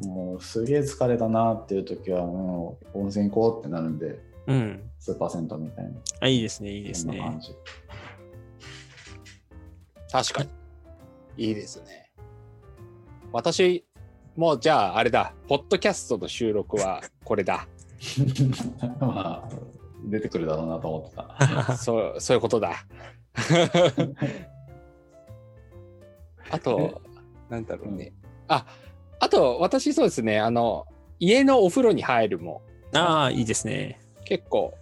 [0.07, 5.91] もうすげえ疲れたなっていう時はもう温泉行こうってなるんで、うん、スーパー銭湯みたいな。
[6.21, 7.21] あいいですねいいですね。
[10.11, 10.51] 確かに
[11.37, 12.11] いいですね。
[13.33, 13.85] 私
[14.37, 17.67] もうじゃああれだ、ポッドキャストの収録はこれだ。
[19.01, 19.49] まあ、
[20.05, 21.77] 出てくるだろうなと思ってた。
[21.77, 22.87] そうそういうことだ。
[26.51, 27.01] あと、
[27.49, 28.07] なんだろうね。
[28.07, 28.15] うん、
[28.49, 28.67] あ
[29.21, 30.87] あと、私そうですね、あの、
[31.21, 32.63] 家のお風呂に入るも。
[32.95, 34.01] ああ、いいですね。
[34.25, 34.75] 結構、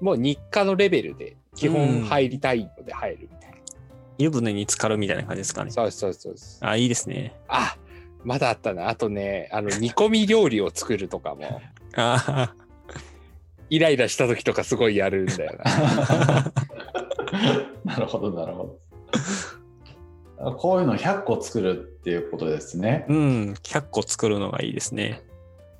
[0.00, 3.56] もう日課のレベルで基本入りたいので入るみたいな。
[4.18, 5.70] 湯船に浸かるみたいな感じですかね。
[5.70, 7.34] そうそうそうあ、いいですね。
[7.48, 7.76] あ、
[8.24, 8.88] まだあったな。
[8.88, 11.60] あとね、あの、煮込み料理を作るとかも。
[11.96, 12.54] あ
[13.70, 16.52] イライラした時とかすごいやるんだよな。
[17.84, 18.78] なるほど、なるほ
[20.42, 20.52] ど。
[20.56, 23.04] こういうの100個作るっていうことですね。
[23.08, 25.22] うん、100個作るのがいいですね。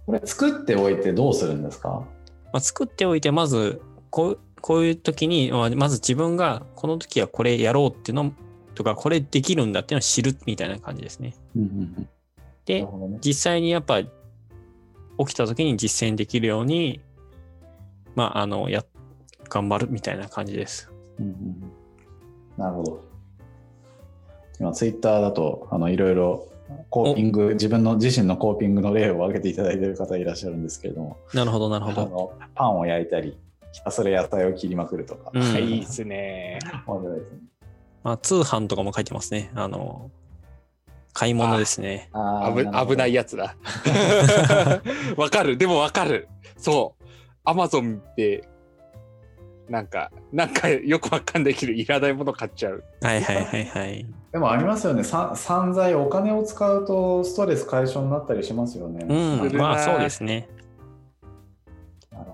[0.07, 2.07] これ作っておいてどうするんですか、ま
[2.55, 8.33] あ、作っておいて、まずこう、こういう時に、まず自分がこの時はこれやろうっていうの
[8.75, 11.35] とか、これできるんだっていうのを知るみたいな感じですね。
[11.57, 12.09] うんうんうん
[12.69, 14.11] で、ね、実際にやっぱ起
[15.27, 17.01] きた時に実践できるように、
[18.15, 18.85] まあ、あの、や、
[19.49, 20.93] 頑張るみたいな感じです。
[21.19, 21.73] うんうん、
[22.59, 23.05] なるほど。
[24.61, 26.49] 今、ツイッターだと、あの、いろいろ
[26.91, 31.17] コーピング、自分の自身のコーピングの例を挙げていただいている方いらっしゃるんですけれども。
[31.33, 32.33] なるほど、なるほど。
[32.55, 33.39] パンを焼いたり、
[33.73, 35.31] ひたすら野菜を切りまくるとか。
[35.33, 36.59] うん、いいですね。
[36.87, 37.39] 面白いですね。
[38.05, 39.51] まあ、通販とかも書いてますね。
[39.55, 40.11] あの、
[41.19, 42.11] 買い物ですね。
[42.87, 43.57] 危ないやつだ。
[45.19, 45.57] わかる。
[45.57, 46.29] でもわかる。
[46.57, 47.05] そう。
[47.43, 48.49] アマゾンで、
[49.69, 52.85] なんか、なんかよくわかんないけど、いらないもの買っちゃう。
[53.03, 54.07] はいはいはいはい。
[54.31, 55.03] でもありますよね。
[55.03, 59.05] 散財、お金を使うとストレス解消になったりしますよね。
[59.09, 60.49] うん、まあそうですね。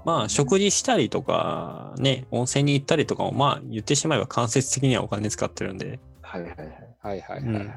[0.05, 5.99] まあ食事したりとか、ね、温泉に行ったりとかも、まあ言ってしまえば間接的にはお金使ってるんで。
[6.21, 6.69] はいはいはい。
[7.01, 7.73] はいはいはい、うん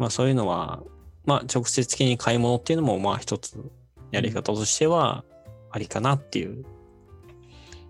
[0.00, 0.82] まあそういうのは、
[1.26, 3.62] まあ直接的に買い物っていうのもまあ一つ
[4.10, 5.24] やり方としては
[5.70, 6.64] ありかなっていう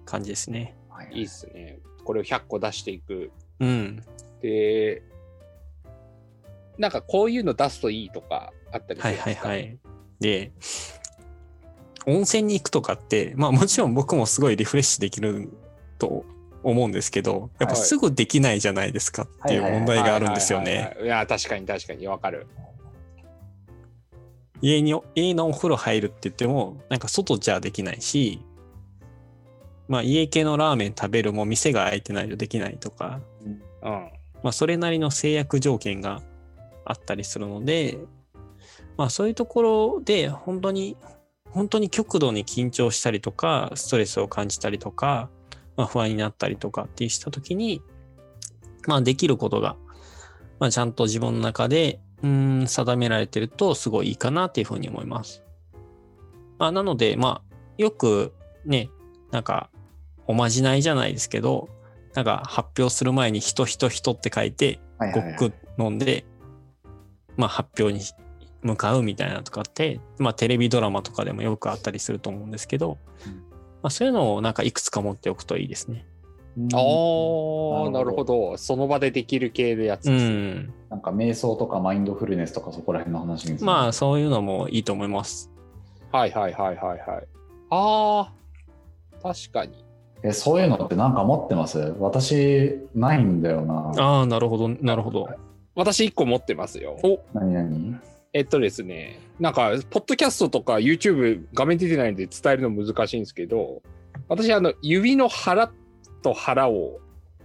[0.04, 0.76] 感じですね。
[0.88, 1.78] はい、いいっすね。
[2.04, 3.30] これを100個出していく。
[3.60, 4.02] うん。
[4.42, 5.04] で、
[6.78, 9.78] なんかこういうの出すといいとかあったりするんですか、はいはいはい。
[10.18, 10.50] で、
[12.06, 15.48] 温泉に行くとかって、まあもちろん僕もすごいリフレッシュできる
[16.00, 16.24] と
[16.62, 20.96] 思うんですけど、やっぱすぐできないじゃないですかっていう問題があるんですよね。
[21.02, 22.46] いや、確かに確かにわかる。
[24.60, 28.42] 家に、家のお風呂入るって言っても、なんか外じゃできないし、
[29.88, 34.10] まあ家系のラーメン食べるも店が開いてないとできないとか、うん。
[34.42, 36.22] まあそれなりの制約条件が
[36.84, 37.98] あったりするので、
[38.96, 40.96] まあそういうところで本当に
[41.50, 45.28] 本当に極度に緊張したりとか、ストレスを感じたりとか、
[45.80, 47.80] まあ、不安になったりとかってした時に、
[48.86, 49.76] まあ、できることが、
[50.58, 55.42] まあ、ちゃんと自分の中で、うん、定められてると、すごいいいかなっていうふうに思います。
[56.58, 58.34] まあ、なので、まあ、よく
[58.66, 58.90] ね、
[59.30, 59.70] なんか、
[60.26, 61.70] おまじないじゃないですけど、
[62.12, 66.26] なんか発表する前に人人人って書いて、ごく飲んで、
[67.38, 68.04] まあ発表に
[68.62, 73.49] 向かうみたいなとかって、まあテレビドラマとかでもよくあったりすると思うんですけど、うん、
[73.82, 76.06] まあそういうのをなんかいくつか持っておくといいですね。
[76.74, 78.56] ああ、なるほど。
[78.58, 80.74] その場でできる系のやつです、ね、うん。
[80.90, 85.50] なんか瞑想とかマインドフルネスとかそこら辺の話です、ね、まあそういうのもいいと思います。
[86.12, 87.28] はいはいはいはいはい。
[87.70, 88.32] ああ、
[89.22, 89.72] 確かに。
[90.22, 91.94] え、そういうのってなんか持ってます？
[91.98, 93.92] 私、ないんだよな。
[93.96, 95.30] ああ、なるほど、なるほど。
[95.76, 96.98] 私1個持ってますよ。
[97.04, 98.00] お何何？
[98.32, 103.82] えっとですね、なんか、ポッドキャストとか YouTube 画面出てないんで伝えるの難しいんですけど、
[104.28, 105.72] 私、あの、指の腹
[106.22, 107.00] と腹を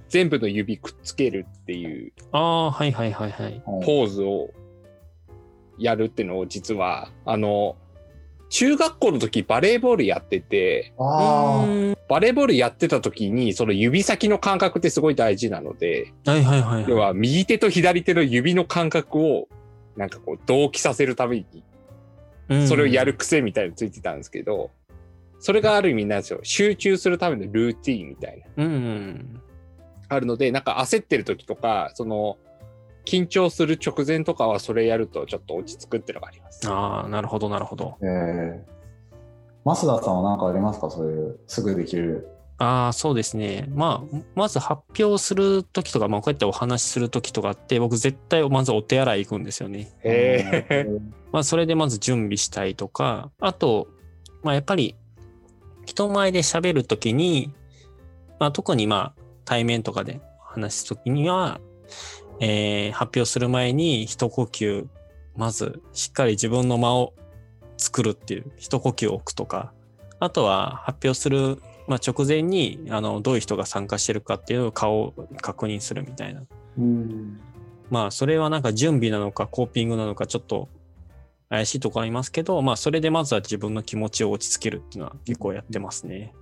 [0.09, 3.63] 全部の指くっつけるっていう、ああ、はいはいはいはい。
[3.83, 4.51] ポーズを
[5.79, 7.75] やるっていうのを実は、あの、
[8.49, 19.47] 中学校の時バレーボールやってて、バレーボールやってた時に、その指先の感覚ってすごい大事なので、はいはいはい、はい、要は右手と左手の指の感覚を、
[19.95, 21.45] なんかこう同期させるため
[22.49, 24.71] に、それをやる癖みたいについてたんですけど、
[25.39, 26.39] それがある意味なんですよ。
[26.43, 28.63] 集中するためのルーティーンみたいな。
[28.63, 29.41] うん、
[30.09, 32.37] あるので、なんか焦ってる時とか、その、
[33.05, 36.67] 緊張する直前とかはそれやるとちょっと落ち着くっていうのがあります。
[36.67, 37.97] ああ、なるほど、なるほど。
[38.01, 38.59] えー、
[39.63, 40.89] 増田さんは何かありますか？
[40.89, 42.27] そういう、すぐできる。
[42.57, 43.67] ああ、そうですね。
[43.73, 49.91] まあ、まず発表するときとか、まあ、こうやってお話しするときとかって、僕絶対まずお手洗い行くんですよね。
[50.03, 50.87] へえ。
[51.31, 53.87] まあ、それでまず準備したいとか、あと、
[54.41, 54.95] まあ、やっぱり、
[55.85, 57.53] 人前で喋るときに、
[58.39, 61.59] まあ、特にまあ、対面とかで話すときには、
[62.39, 64.85] えー、発表する前に一呼吸、
[65.35, 67.13] まずしっかり自分の間を
[67.77, 69.73] 作るっていう一呼吸を置くとか、
[70.19, 76.43] あとは発表する、まあ、直前にあのどういう人が参加してるかっていう顔を確認するみたいな。
[76.77, 77.39] うん
[77.89, 80.69] まあそれはなんか準備なのかコーピングなのかちょっと
[81.49, 86.33] 怪しいところありますけど、まあそれでまずは自分の気持ちを落ち着けるっていうのは結構やってますね。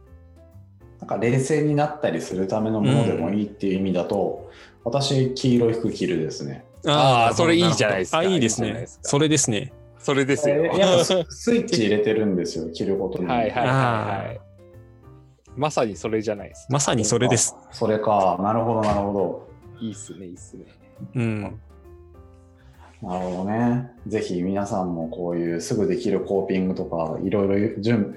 [1.01, 4.49] なんか冷静になったりするためのものでもいいっていう意味だと、
[4.86, 6.63] 私、黄色い服着るですね。
[6.88, 8.19] ああ、それいいじゃないですか。
[8.19, 8.86] あ、いいですね。
[9.01, 9.73] それですね。
[9.99, 10.63] それですよ。
[10.63, 13.27] やっぱ スイッチ入れてるんですよ、着ることに。
[13.27, 14.41] はいはいはい、はい。
[15.55, 17.55] まさにそれじゃないですまさにそれです。
[17.71, 18.37] それか。
[18.41, 19.49] なるほど、なるほど。
[19.79, 20.65] いいっすね、いいっすね。
[21.15, 21.41] うん。
[21.41, 21.59] なる
[23.01, 23.91] ほどね。
[24.07, 28.15] ぜひ皆さんもこういうすぐできるコーピングとか、いろいろ準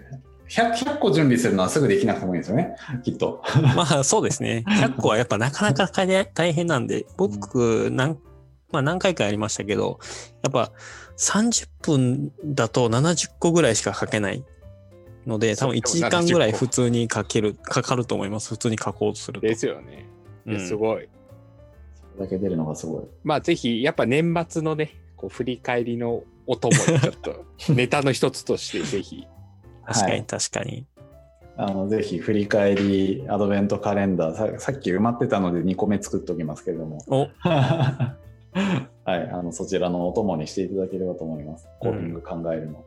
[0.48, 3.42] 100, 100, 個準備するのはすぐできなくてもいいですよね、きっと。
[3.74, 4.64] まあそうですね。
[4.66, 8.18] 100個はやっぱなかなか大変なんで、僕何、
[8.70, 9.98] まあ、何回かやりましたけど、
[10.42, 10.72] やっぱ
[11.18, 14.44] 30分だと70個ぐらいしか書けない
[15.26, 18.50] ので、多分1時間ぐらい普通に書ける、かかると思います。
[18.50, 19.46] 普通に書こうとすると。
[19.46, 20.06] ですよね。
[20.58, 21.08] すごい。
[22.14, 23.04] それだけ出るのがすごい。
[23.24, 29.26] まあぜひ、やっぱ年末のね、こう振り返りのお供にちょっと ネタの一つとしてぜひ
[29.84, 30.86] 確かに確かに。
[31.58, 38.16] あのぜひ振り返りアドベントカレンダーさっき埋まってたので2個目作っておきますけれども は
[39.06, 42.84] いあのそちらのお供にしていただければと思いますコーピング考えるの、うん、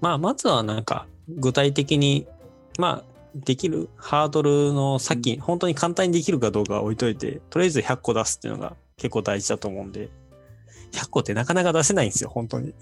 [0.00, 2.26] まあまずはなんか具体的に
[2.78, 10.08] まあできるハードルのさっき、うん、本当に簡単にできるかどうかは置いといてとりあえず100個出すっていうのが結構大事だと思うんで
[10.92, 12.74] 100個ってなかなか出せないんですよ本当に。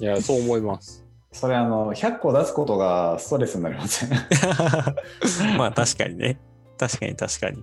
[0.00, 1.04] いやそう思います。
[1.32, 4.10] それあの100個出すことがストレスになりません？
[5.58, 6.38] まあ確かにね。
[6.78, 7.58] 確かに確かに。
[7.60, 7.62] い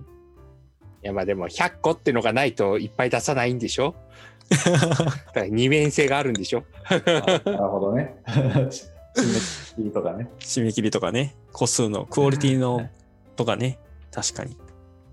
[1.02, 3.94] やまあでも100個ってのがないといっぱい出さないんでしょ？
[5.50, 6.64] 二面性があるんでしょ？
[6.90, 8.16] なるほどね
[9.18, 10.30] 締め切りとかね。
[10.38, 11.34] 締め切りとかね。
[11.52, 12.88] 個数のクオリティの
[13.36, 13.78] とかね。
[14.12, 14.56] 確かに。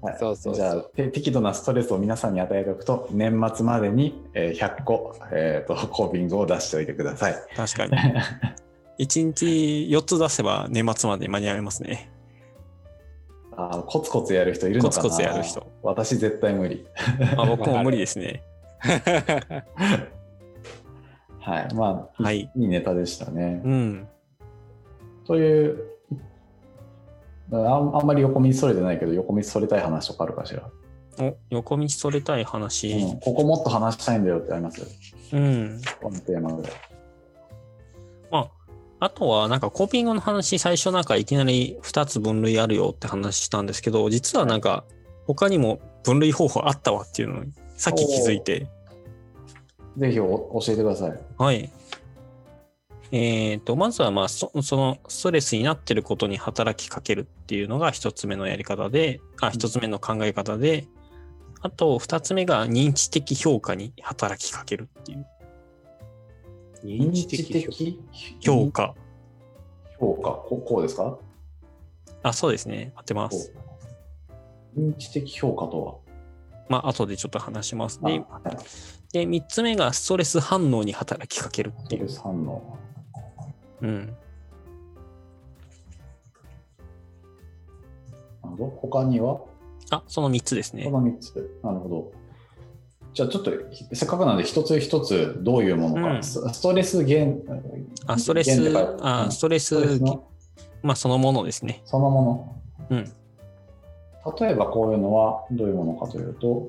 [0.02, 7.36] はい、そうそうじゃあ適度なストレスを皆さんに与えておくと年末までに100個、えーと、コーピングを出しておいてください。
[7.56, 7.92] 確かに。
[9.00, 9.46] 1日
[9.90, 12.12] 4つ出せば年末まで間に合いますね。
[13.58, 15.04] あコツコツやる人いるのかな？
[15.04, 15.66] コツコツやる人。
[15.82, 16.86] 私絶対無理。
[17.36, 18.44] あ僕も無理ですね
[21.46, 24.08] はいまあ、はい、いいネタでしたねうん
[25.28, 25.84] という
[27.52, 30.68] あんあんまり横道それてないけど、横道それたい話とかあるかしら？
[31.20, 34.82] お横道それたい話、うん、ここもっと話したいんだよってあります
[35.32, 35.82] うん。
[36.02, 36.70] このテーマで。
[38.32, 44.84] まあ、あとは、なんかコーピングの話、最初なんかいきなり2つ分類あるよって話したんですけど、実はなんか
[45.28, 48.68] 他にも分類方法あったわっていうのにさっき気づいて。
[49.98, 51.20] ぜひ教えてください。
[51.38, 51.72] はい。
[53.12, 60.88] えっ、ー、と、まずはまあそ、そのストレスになってることに働きかけるっていうのが一つ目のやり方で、あ、一つ目の考え方で、
[61.62, 65.26] あと二つ目が認知的評価に働きかけるっていう。
[66.84, 67.68] 認知的
[68.42, 68.96] 評価。
[69.98, 70.32] 評価？
[70.32, 71.18] こ、こうですか？
[72.22, 72.92] あ、そうですね。
[72.98, 73.54] 当てます。
[74.78, 75.96] 認知的評価とは？
[76.68, 78.02] まあ、後でちょっと話します。
[78.04, 78.22] で、
[79.16, 82.10] で3つ目がストレス反応に働きかけるっていう。
[82.10, 82.78] ストレス反応。
[83.82, 84.06] うん。
[88.44, 88.66] なるほど。
[88.82, 89.40] 他には？
[89.90, 90.84] あ、その3つですね。
[90.84, 91.60] その3つ。
[91.64, 92.12] なるほど。
[93.14, 93.52] じゃあちょっと
[93.94, 97.46] せっかくなので一つ一つどういうものか、うん、ストレス源
[98.08, 99.78] あストレスあストレス
[100.84, 102.22] まあそのものですねそのも
[102.90, 103.14] のうん
[104.38, 106.68] 例えばこういうのはどういうものかというと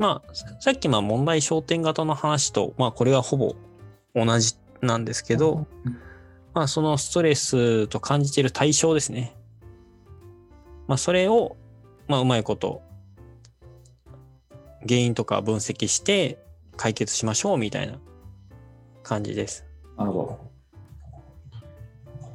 [0.00, 3.54] まあさっきまあ問題焦点型の話とまあこれはほぼ
[4.14, 5.66] 同じなんですけど、
[6.54, 9.36] まあそのストレスと感じている対象ですね
[10.88, 11.58] まあそれを
[12.08, 12.82] まあうまいこと
[14.88, 16.38] 原因とか分析して
[16.78, 17.98] 解決しましょうみたいな
[19.02, 19.66] 感じです。
[19.98, 20.18] なるほ
[21.52, 21.60] ど。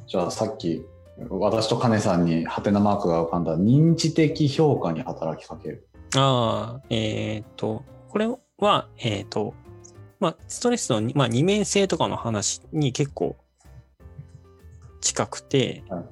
[0.06, 0.84] じゃあさっき
[1.28, 5.88] 私と金さんにハテナマークが浮かんだ認知的評価に働きかける。
[6.16, 9.54] ああ、えっ、と、これは、えっ、と、
[10.18, 13.36] まあ、ストレスの、まあ、二面性とかの話に結構
[15.00, 16.04] 近くて、はい、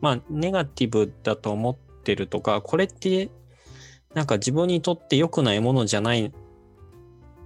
[0.00, 3.30] まあ、ネガティブだと思ってるとか、これって
[4.14, 6.32] なんか自分にとって良くないものじゃない、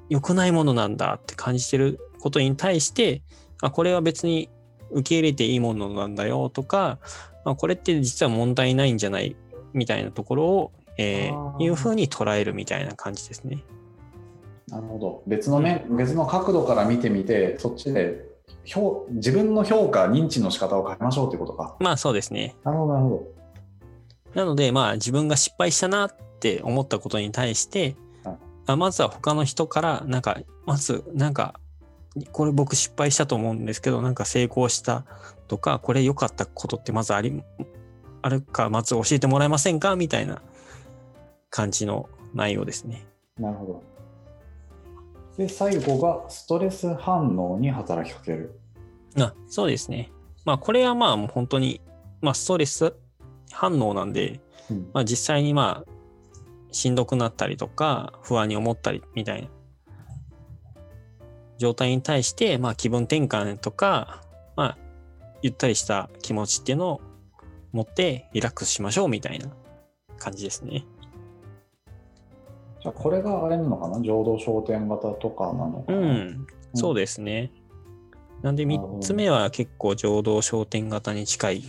[0.08, 3.22] 良くないものなんだって感じてることに対して、
[3.60, 4.48] あ、これは別に
[4.90, 6.98] 受け入れていいものなんだよとか、
[7.44, 9.36] まあ、これって実は問題ないんじゃない
[9.72, 13.62] みたいなところを、えー、いうふうに捉えるみたいな感じですね。
[14.68, 15.22] なるほど。
[15.26, 18.24] 別のね、うん、別の角度から見てみて、そっちで
[19.10, 21.76] 自分の評価、認知の仕方を変えましょうってことか。
[21.80, 22.54] まあそうですね。
[22.64, 23.24] なるほど、なるほど。
[24.34, 27.96] なので、まあ自分が失敗したなっって思ったことに対して、
[28.66, 31.58] あまずは他の人からなんかまずなんか
[32.32, 35.06] これ僕失敗したと思うんですけどなんか成功した
[35.48, 37.42] とかこれ良かったことってまずあり
[38.20, 39.96] あるかまず教えてもらえませんか？
[39.96, 40.42] みたいな
[41.54, 43.06] 感じの内容ですね。
[43.38, 43.82] なるほど。
[45.38, 48.58] で最後がストレス反応に働きかける。
[49.16, 50.10] あそうですね。
[50.44, 51.80] まあこれはまあもう本当に、
[52.20, 52.94] まあ、ストレス
[53.52, 59.48] 反応なんで、うん、まあ、実際にまあしんどくなったりとか、不安に思ったりみたいな
[61.58, 64.22] 状態に対して、まあ気分転換とか、
[64.56, 64.78] まあ、
[65.40, 67.00] ゆったりした気持ちっていうのを
[67.70, 69.46] 持ってリラックスしましょうみたいな
[70.18, 70.84] 感じですね。
[72.84, 73.98] じゃあこれがあれなのかな？
[74.02, 77.50] 浄土焦点型とかなのかな、うん、そうですね。
[78.42, 81.62] なんで3つ目は結構浄土焦点型に近い。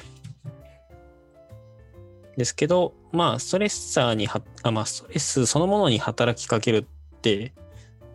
[2.35, 7.53] ですけど、まあ、ストレッサーには、あまあ、ストレスそのものに働きかけるって、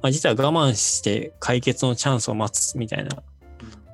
[0.03, 3.23] まあ、実は我慢して解決のチャンスを待つみたいな、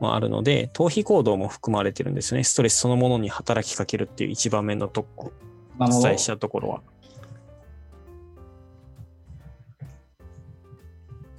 [0.00, 2.42] まあ、あるので、逃避行動も含まれてるんですよね。
[2.42, 5.30] ストレスそのものに働きかけるっていう一番目のとこ、
[5.78, 6.82] お伝えしたところは。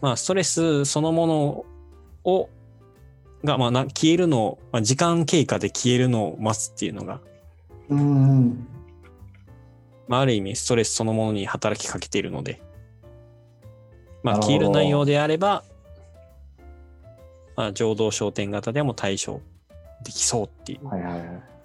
[0.01, 1.65] まあ、ストレスそのもの
[2.23, 2.49] を、
[3.43, 7.21] が、まあ、消えるのを、まあ、時間経過で消えるのを待つっていうのが、
[7.89, 8.67] うん、
[10.07, 12.61] まあ、ある意味ストレスそのものに働きかけているので、
[14.23, 15.63] まあ、消える内容であれば、
[17.55, 19.41] まあ、浄土焦点型でも対処
[20.03, 20.87] できそうっていう。
[20.87, 21.57] はいはいはい。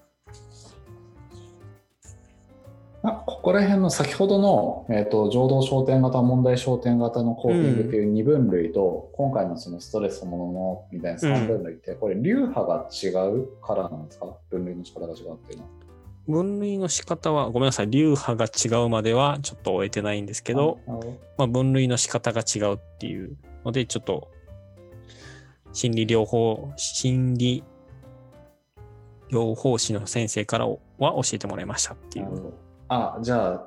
[3.03, 14.27] ここら辺の先ほどの、えーと、浄土焦点型問題焦点型のコーピングっていう2分類と、うん、今回のそのストレスそのものみたいな3分類って、うん、これ流派が違うからなんですか？
[14.51, 15.71] 分類の仕方が違うっていうのは。
[16.29, 20.79] 分類の仕方は、ごめんなさい、流派が違うまではちょっと終えてないんですけど、
[21.37, 24.29] まあ、分類の仕方が違うっていうので、ちょっと、
[25.73, 27.65] 心理療法、心理
[29.33, 32.53] 療法士の先生からは教えてもらいましたっていう。
[32.93, 33.67] あ、じゃあ、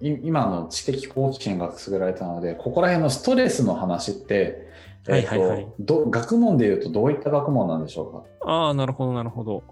[0.00, 4.66] 今の知的好奇心がくすぐられたので、ここら辺のストレスの話って、
[5.06, 8.12] はいはいはい、ど学問でいうとどういった学問なんでしょう
[8.44, 8.50] か？
[8.50, 9.62] ああ、なるほど、なるほど。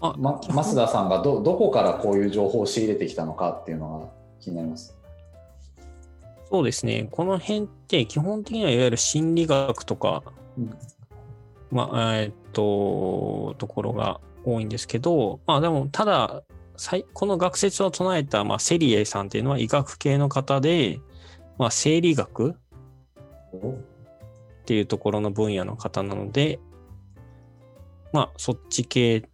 [0.00, 4.08] あま、増田さんがどどこからこういう情報を仕入れてきたのかっていうのが
[4.40, 4.96] 気になります。
[6.50, 7.08] そうですね。
[7.10, 10.22] この辺って基本的にはいわゆる心理学とか
[11.70, 16.42] まあ、えー、っと、ところが多いんですけど、まあでも、ただ、
[17.12, 21.00] この学説を唱えた、まあ、セリエさんっていうのは医学系の方で、
[21.58, 22.54] まあ、生理学っ
[24.64, 26.60] ていうところの分野の方なので、
[28.12, 29.28] まあ、そっち系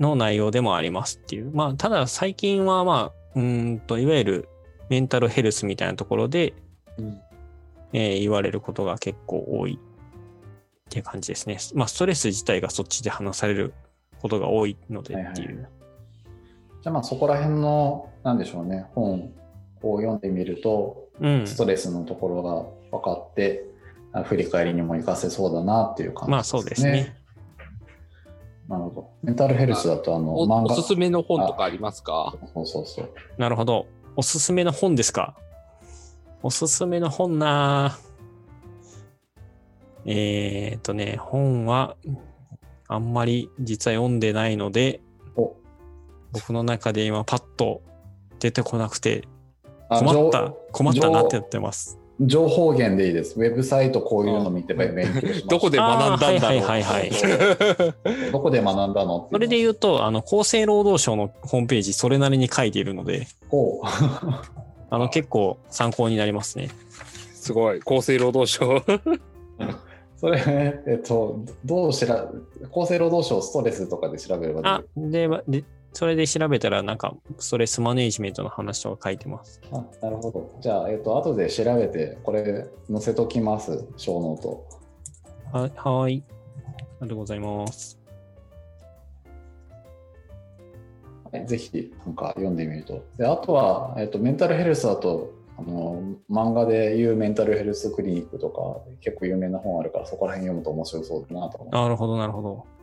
[0.00, 1.50] の内容でもありますっていう。
[1.52, 4.48] まあ、ただ最近は、まあ、うんと、いわゆる
[4.88, 6.54] メンタルヘルスみたいなところで、
[6.98, 7.20] うん、
[7.92, 11.58] えー、言われることが結構多いっていう感じですね。
[11.74, 13.74] まあ、ストレス自体がそっちで話される
[14.20, 15.48] ことが多いのでっていう。
[15.48, 15.68] はいはい、
[16.84, 19.32] じゃあ、まあ、そこら辺の、なんでしょうね、本
[19.80, 22.42] を読んでみると、うん、ストレスのところ
[22.90, 23.64] が分かって、
[24.26, 26.30] 振り返りにも活かせそうだなっていう感じですね。
[26.30, 27.16] まあ、そうですね。
[28.68, 29.10] なるほど。
[29.22, 32.34] メンタルヘルスだとあの漫画おすすめの本とかありますか？
[32.52, 33.10] そうそうそう。
[33.38, 33.86] なるほど。
[34.16, 35.34] おすすめの本ですか？
[36.42, 37.98] おすすめの本な
[40.04, 41.96] えー、っとね、本は
[42.88, 45.00] あんまり実は読んでないので、
[46.34, 47.82] 僕の中で今パッと
[48.40, 49.24] 出てこなくて
[49.88, 51.98] 困った、困ったなってやってます。
[52.20, 53.38] 情報源でいいです。
[53.38, 55.46] ウェブサイトこういうの見て勉強します。
[55.48, 56.40] どこで学んだんだろう。
[56.40, 57.10] はいはいはい、
[58.30, 59.28] どこで学んだの？
[59.32, 63.26] それで言うと、あの、厚生労働省のホームページ、それなりに書いているので、
[64.90, 66.70] あの、結構参考になりますね。
[67.34, 67.80] すごい。
[67.84, 68.82] 厚生労働省。
[70.16, 70.42] それ、
[70.86, 72.30] えっと、どうしら、
[72.72, 75.64] 厚生労働省ストレスとかで調べればあ、で、で
[75.94, 79.60] それで調べたら、なんか、ストレスマネジメントの話とか書いてます。
[79.70, 80.58] あなるほど。
[80.60, 84.66] じゃあ、えっ、と、後で調べて、これ載せときます、ショーノート。
[85.52, 86.24] はい、はい。
[86.24, 88.00] ありがとうございます。
[91.32, 93.04] はい、ぜひ、なんか読んでみると。
[93.16, 102.73] で、あとは、えっ、と、メンタルヘルスだと、あの漫画でいうメンタルヘルスクリニックとか結構有名な本あるからそこら辺読むと面白そうだなと思なるほどなるほど。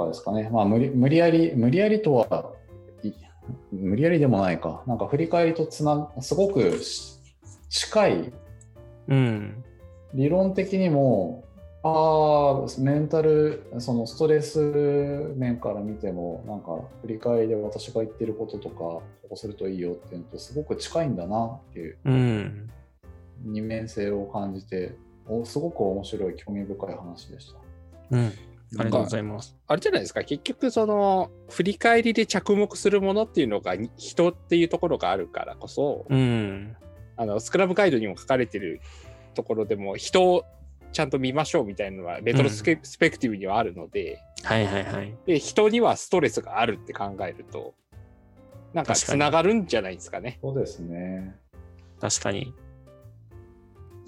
[0.00, 0.48] かですかね。
[0.50, 2.52] まあ無理無理やり、無理やりとは、
[3.72, 4.82] 無理やりでもないか。
[4.86, 6.80] なんか振り返りとつな、すごく
[7.68, 8.32] 近い。
[9.08, 9.64] うん。
[10.14, 11.44] 理論的にも、
[11.82, 14.60] ああ、メンタル、そのストレス
[15.36, 22.70] 面から見ても、なんか振り返りで私が言ってることとか、こうするといいよっていうのとすごく近いんだなっていう、うん、
[23.44, 24.94] 二面性を感じて、
[25.26, 28.16] おすごく面白い、興味深い話でした。
[28.16, 29.56] うんありがとうございます。
[29.66, 36.76] あれじゃないですか、結局、その、振り返りで着目するものっていうのが、人っていうところがあるからこそ、うん、
[37.16, 38.80] あのスクラムガイドにも書かれてる
[39.34, 40.44] ところでも、人を
[40.92, 42.82] ちゃんと見ましょうみたいなのは、レトロスペク
[43.18, 45.16] ティブにはあるので、うん、はいはいはい。
[45.26, 47.74] で、人にはストレスがあるって考えると、
[48.72, 50.38] なんかつながるんじゃないですかね。
[50.40, 51.36] そうですね。
[52.00, 52.54] 確かに。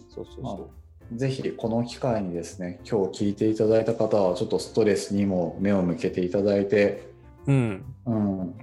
[0.09, 0.82] そうそうそう。
[1.17, 7.09] ぜひこの機会にですね今日聞いていただいた方はちょっとストレスにも目を向けていただいて、
[7.47, 8.55] うん、うん、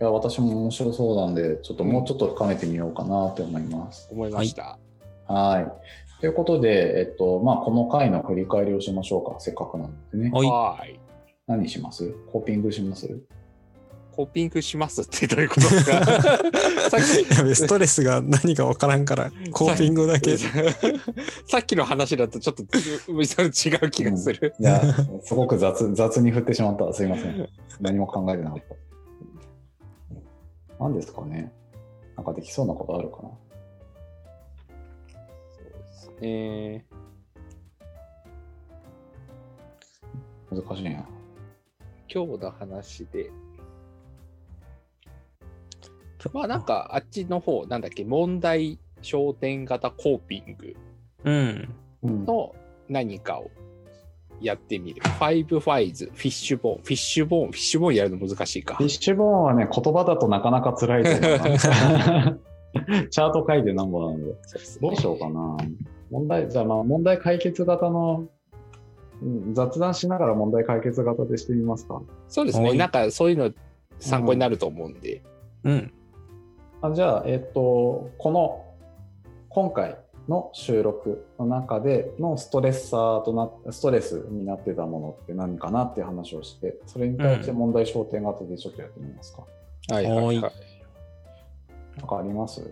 [0.00, 4.08] いや私も面白そうなんでちょっともうちょっと深めてみようかなと思います。
[4.10, 4.78] 思いました。
[5.26, 10.30] はいということで、えっとまあ、この回の振り返りをしましょうかせっかくなんでね。
[10.32, 10.98] はい。
[11.46, 12.12] 何します？
[12.32, 13.20] コーピングします？
[14.18, 16.02] コーピングしますってどういうことですか？
[16.90, 17.00] さっ
[17.46, 17.54] き。
[17.54, 20.36] ストレスが何か分からんからコーピングだけ。
[20.36, 20.48] さ
[21.58, 21.76] っき。
[21.76, 24.82] の話だとちょっと違う気がする、うん、いや
[25.22, 27.48] すごく雑雑に振ってしまったすいません。
[27.80, 28.74] 何も考えてなかった。
[30.80, 31.52] 何ですかね。
[32.16, 33.30] なんかできそうなことあるかな。
[35.48, 36.84] そうですね。
[40.50, 41.06] 難しいな。
[42.12, 43.30] 今日の話で
[46.32, 50.76] まあなんかあっちの方なんだっけ問題焦点型コーピング
[52.04, 52.54] の
[52.88, 53.50] 何かを
[54.40, 55.02] やってみる。
[55.02, 58.74] Five Whys、 Fishbone、Fishbone、Fishbone やるの難しいか。
[58.76, 61.20] Fishbone はね、言葉だとなかなか辛いと思う
[63.10, 64.32] チャート書いてなんぼなんで。
[64.80, 65.56] どうしようかな。
[66.10, 68.26] 問題、じゃあまあ問題解決型の、
[69.52, 72.00] 雑談しながら問題解決型でしてみますか。
[72.28, 72.74] そうですね。
[72.74, 73.52] なんかそういうの
[73.98, 75.22] 参考になると思うんで。
[75.64, 75.92] うん。
[76.80, 78.64] あじゃあ、えっと、この
[79.48, 79.96] 今回
[80.28, 89.42] の収録の中でのストレッサーとなストレスになってたものって何かなっていう話をしてそれに対して問題焦点型でちょっとやってみますか、
[89.88, 90.40] うん、はいはい。
[90.40, 90.52] はい
[91.98, 92.62] なんかあります？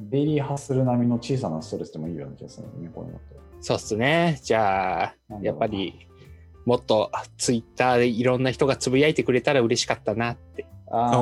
[0.00, 3.36] デイリーハッスル並みの小さなストレスでもいいような気がするね、こういうのって。
[3.60, 4.40] そうっすね。
[4.42, 6.08] じゃあ、やっぱり
[6.64, 10.66] もっとツイッターでいろんな人がつぶやいてくれたら嬉しかったなって。
[10.90, 11.12] ああ、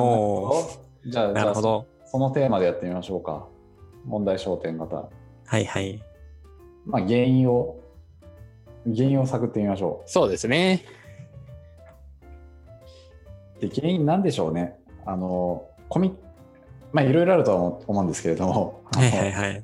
[1.05, 1.87] じゃあ、なるほど。
[2.05, 3.47] そのテーマでやってみましょうか。
[4.05, 4.95] 問題焦点型。
[4.95, 6.03] はいはい。
[6.85, 7.79] まあ、原因を、
[8.85, 10.83] 原因を探ってみましょそうですね。
[13.59, 13.67] う。
[13.67, 14.77] で、原因なんでしょうね。
[15.05, 16.15] あの、コミ
[16.91, 19.63] まあ、いろいろあるとは思思うんですけれども、はいはいはい。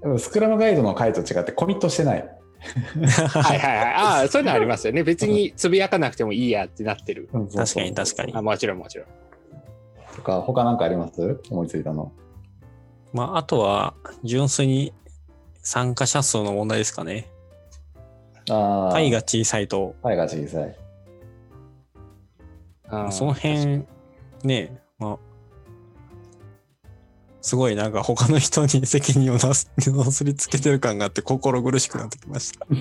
[0.00, 2.41] でもスクラムガイドの回と違ってコミットしてない。
[3.02, 3.94] はいはいはい。
[3.94, 5.02] ああ、そういうのありますよね。
[5.04, 7.28] 別につぶやかなくてもいいやってなってる。
[7.54, 9.06] 確かに確かにあもちろんもちろん。
[10.14, 11.40] とか、他なんかあります？
[11.50, 12.12] 思いついたの。
[13.12, 13.94] まあ、あとは、
[14.24, 14.92] 純粋に
[15.62, 17.28] 参加者数の問題ですかね。
[18.50, 18.92] ああ。
[18.92, 20.76] パイが小さいと、パイが小さい。
[22.88, 23.84] あーその辺、
[24.44, 25.18] ね、まあ、
[27.42, 32.64] すごいなんか他の人に責任をなすなすりつけてる感があって心苦しくなってきました。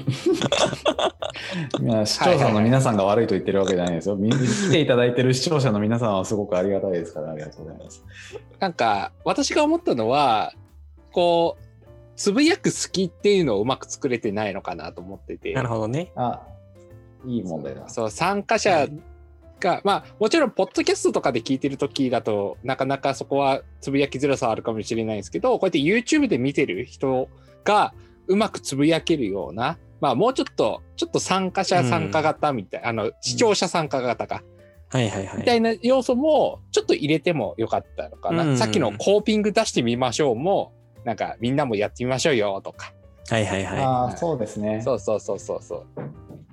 [1.82, 4.16] いや視聴者の皆さんが悪いと言ってるわけじゃないですよ。
[4.16, 8.04] み来ていただいてる視聴者の皆さんはすごくありがたいですから、ありがとうございます。
[8.60, 10.54] なんか私が思ったのは
[11.12, 11.64] こう
[12.16, 16.12] つぶやく好きっていうのをうまく作れてないのかなと思っててなるほどね。
[16.16, 16.40] あ、
[17.26, 17.90] いい問題だ。
[17.90, 18.88] そう参加者
[19.62, 27.30] が、まあもちろんポッドキャストとかで聞いてる時だとなかなかそこはつぶやきづらさはあるかもしれないんですけどこうやって YouTube で見てる人
[27.64, 27.94] が
[28.28, 34.44] うまくつぶやけるようなまあもうちょっとちょっと参加者参加型みたい、あの視聴者参加型か、
[34.90, 35.38] はいはいはい。
[35.38, 40.74] みたいな要素もちょっと入れてもよかったのかな、うんさっきのコーピング出してみましょうも
[41.06, 42.94] なんかみんなもやってみましょうよとか。
[43.30, 44.82] はいはいはああ、そうですね。
[44.84, 45.86] そうそうそうそうそう。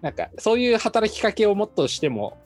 [0.00, 2.38] なんかそういう働きかけをもっとしても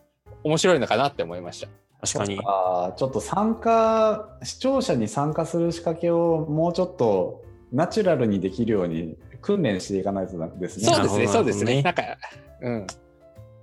[0.45, 1.67] 面白いのかなって思いました。
[1.67, 1.71] い。
[2.03, 2.41] 確かに。
[2.45, 10.85] あーちょっと参加、視聴者に参加する仕掛けをもうちょっとナチュラルにできるように訓練していかないとですね。
[10.85, 11.77] そうですねそうですね。
[11.77, 12.03] ななんか
[12.61, 12.87] うん。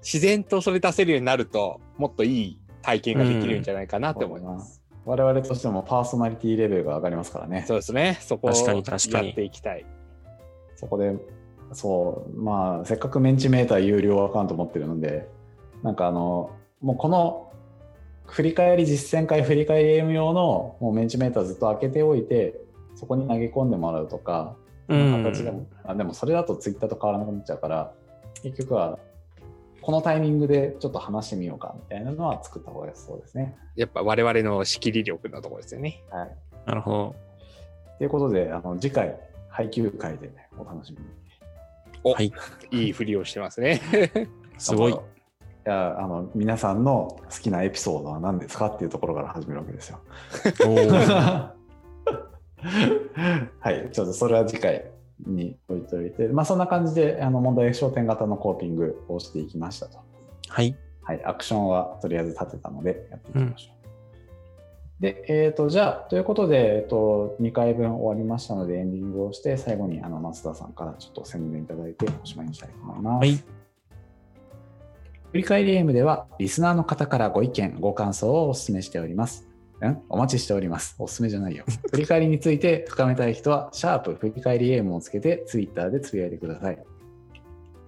[0.02, 7.66] 自然とそれ出せるようになるともっといい体験ができるんじゃないかなって思います、我々としてもパーソナリティレベルが上がりますからね。
[7.68, 8.18] そうですね。
[8.22, 9.28] そこを確かに確かに。
[9.28, 9.86] やっていきたい。
[10.76, 11.16] そこで、
[11.74, 15.28] そう、まあ、せっかくメンチメーター有料アカウント持ってるので、
[15.84, 16.52] なんかあの、
[16.82, 17.52] もうこの
[18.26, 22.60] 振り返り実践会振り返り AM 用のもうメンチメーターずっと開けておいて、
[22.96, 24.56] そこに投げ込んでもらうとか、
[24.88, 27.94] うん形でも、あでもそれだとツイッターと変わらなくなっちゃうから、
[28.44, 29.00] 結局は、
[29.82, 33.56] このタイミングでちょっと話してみようかみたいなのは作った方がそうですね。
[33.76, 36.38] やっぱ我々の仕切り力のところですよねはい。
[36.66, 37.16] なるほど。
[37.98, 39.18] ということで、あの次回、
[39.50, 41.06] 配給会でお楽しみに。
[42.04, 42.32] お、はい
[42.72, 43.82] いいふりをしてますね
[44.58, 44.98] すごい
[45.70, 45.76] あ。
[45.76, 49.99] のいやあの皆さんの好きなエピソードは何ですかっていうところから始めるわけですよ。
[53.59, 54.91] はい、ちょっとそれは次回
[55.26, 59.99] に置いておいて、まあ、そんな感じであの問題焦点型のコーピングをしていきましたと。
[60.47, 60.76] はい。
[61.03, 65.01] はい、アクションはとりあえず立てたのでやっていきましょう。
[65.01, 73.20] で、えー、とじゃあということで、えー、と2回分終わりましたのでエンディングをして最後にあの増田さんからちょっと宣伝いただいておしまいにしたいと思います。
[73.20, 73.59] はい。
[75.32, 79.48] 振り返り M ではリスナーの方からご意見、ご感想をお勧めしております。
[79.86, 79.98] ん？
[80.10, 80.96] お待ちしております。
[80.98, 81.66] おすすめじゃないよ。
[81.92, 86.80] 振り返りについて深めたい人は、シャープ振り返り AM をつけて、ツイッターでつぶやいてください。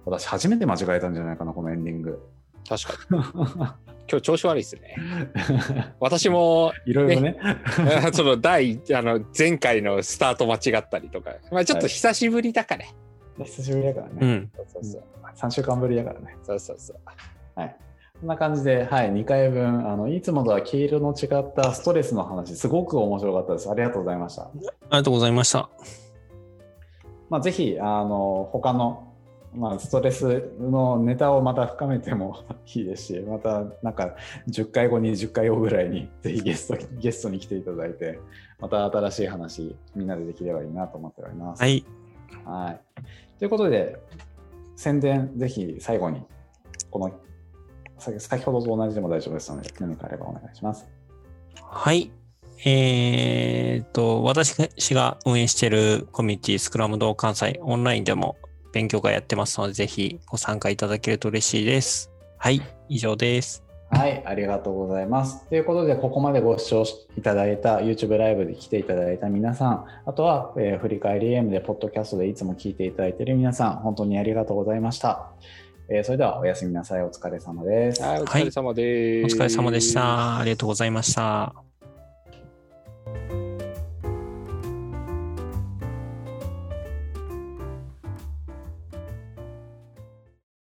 [0.04, 2.22] 私、初めて間違えたんじゃないかな、このエンディング。
[2.68, 3.22] 確かに
[4.08, 4.96] 今日調子悪いですね
[5.98, 7.36] 私もいろいろね。
[8.12, 12.84] その第あの前回のスタート間違ったりとか、まあ、ちょっと久しぶりだから、
[13.44, 14.12] 久しぶりだからね。
[14.20, 14.50] うん。
[14.54, 15.02] そうそうそう
[15.36, 16.36] 3週間ぶりだからね。
[16.42, 16.96] そうそうそう
[17.54, 17.76] はい。
[18.20, 23.68] こんな感じで、はい、2回分、あのいつもとは毛色の違ったストレスの話、すごく面白かったです。
[23.68, 24.42] ありがとうございました。
[24.42, 25.68] ありがとうございました。
[27.32, 29.12] まあ、ぜひ、あの、他の、
[29.54, 32.44] まあ、ストレスのネタをまた深めても
[32.76, 34.16] いいですし、また、なんか、
[34.48, 38.20] 10回後、20回後ぐらいに、ぜひゲスト、ゲストに来ていただいて、
[38.60, 41.62] また新しい話、みんなでできればいいなと思っております。
[41.62, 41.84] はい。
[42.44, 42.80] はい。
[43.38, 43.98] ということで、
[44.76, 46.22] 宣伝、ぜひ最後に、
[46.90, 47.12] この、
[48.02, 50.86] 先先ほどと同じでも大丈夫ですので、何かあればお願いします。
[51.56, 52.10] はい。
[52.64, 54.54] えーっと、私
[54.94, 58.36] が運営しているコミュニティスクラム同関西オンラインでも
[58.72, 62.10] 勉強会やってますので、ぜひご参加いただけると嬉しいです。
[62.38, 62.62] はい。
[62.88, 63.64] 以上です。
[63.90, 65.46] はい、ありがとうございます。
[65.48, 66.84] ということで、ここまでご視聴
[67.18, 75.32] いただいた YouTube ライブで来ていただいた皆さん、あとは、えー振り返り AM で、ポッドキャストでいつも聞いていただいている皆さん、本当にありがとうございました。
[75.88, 77.02] えー、それではおやすみなさい。
[77.02, 78.02] お疲れ様です。
[78.02, 80.38] お疲れ様です、はい、お疲れ様でした。
[80.38, 81.54] ありがとうございました。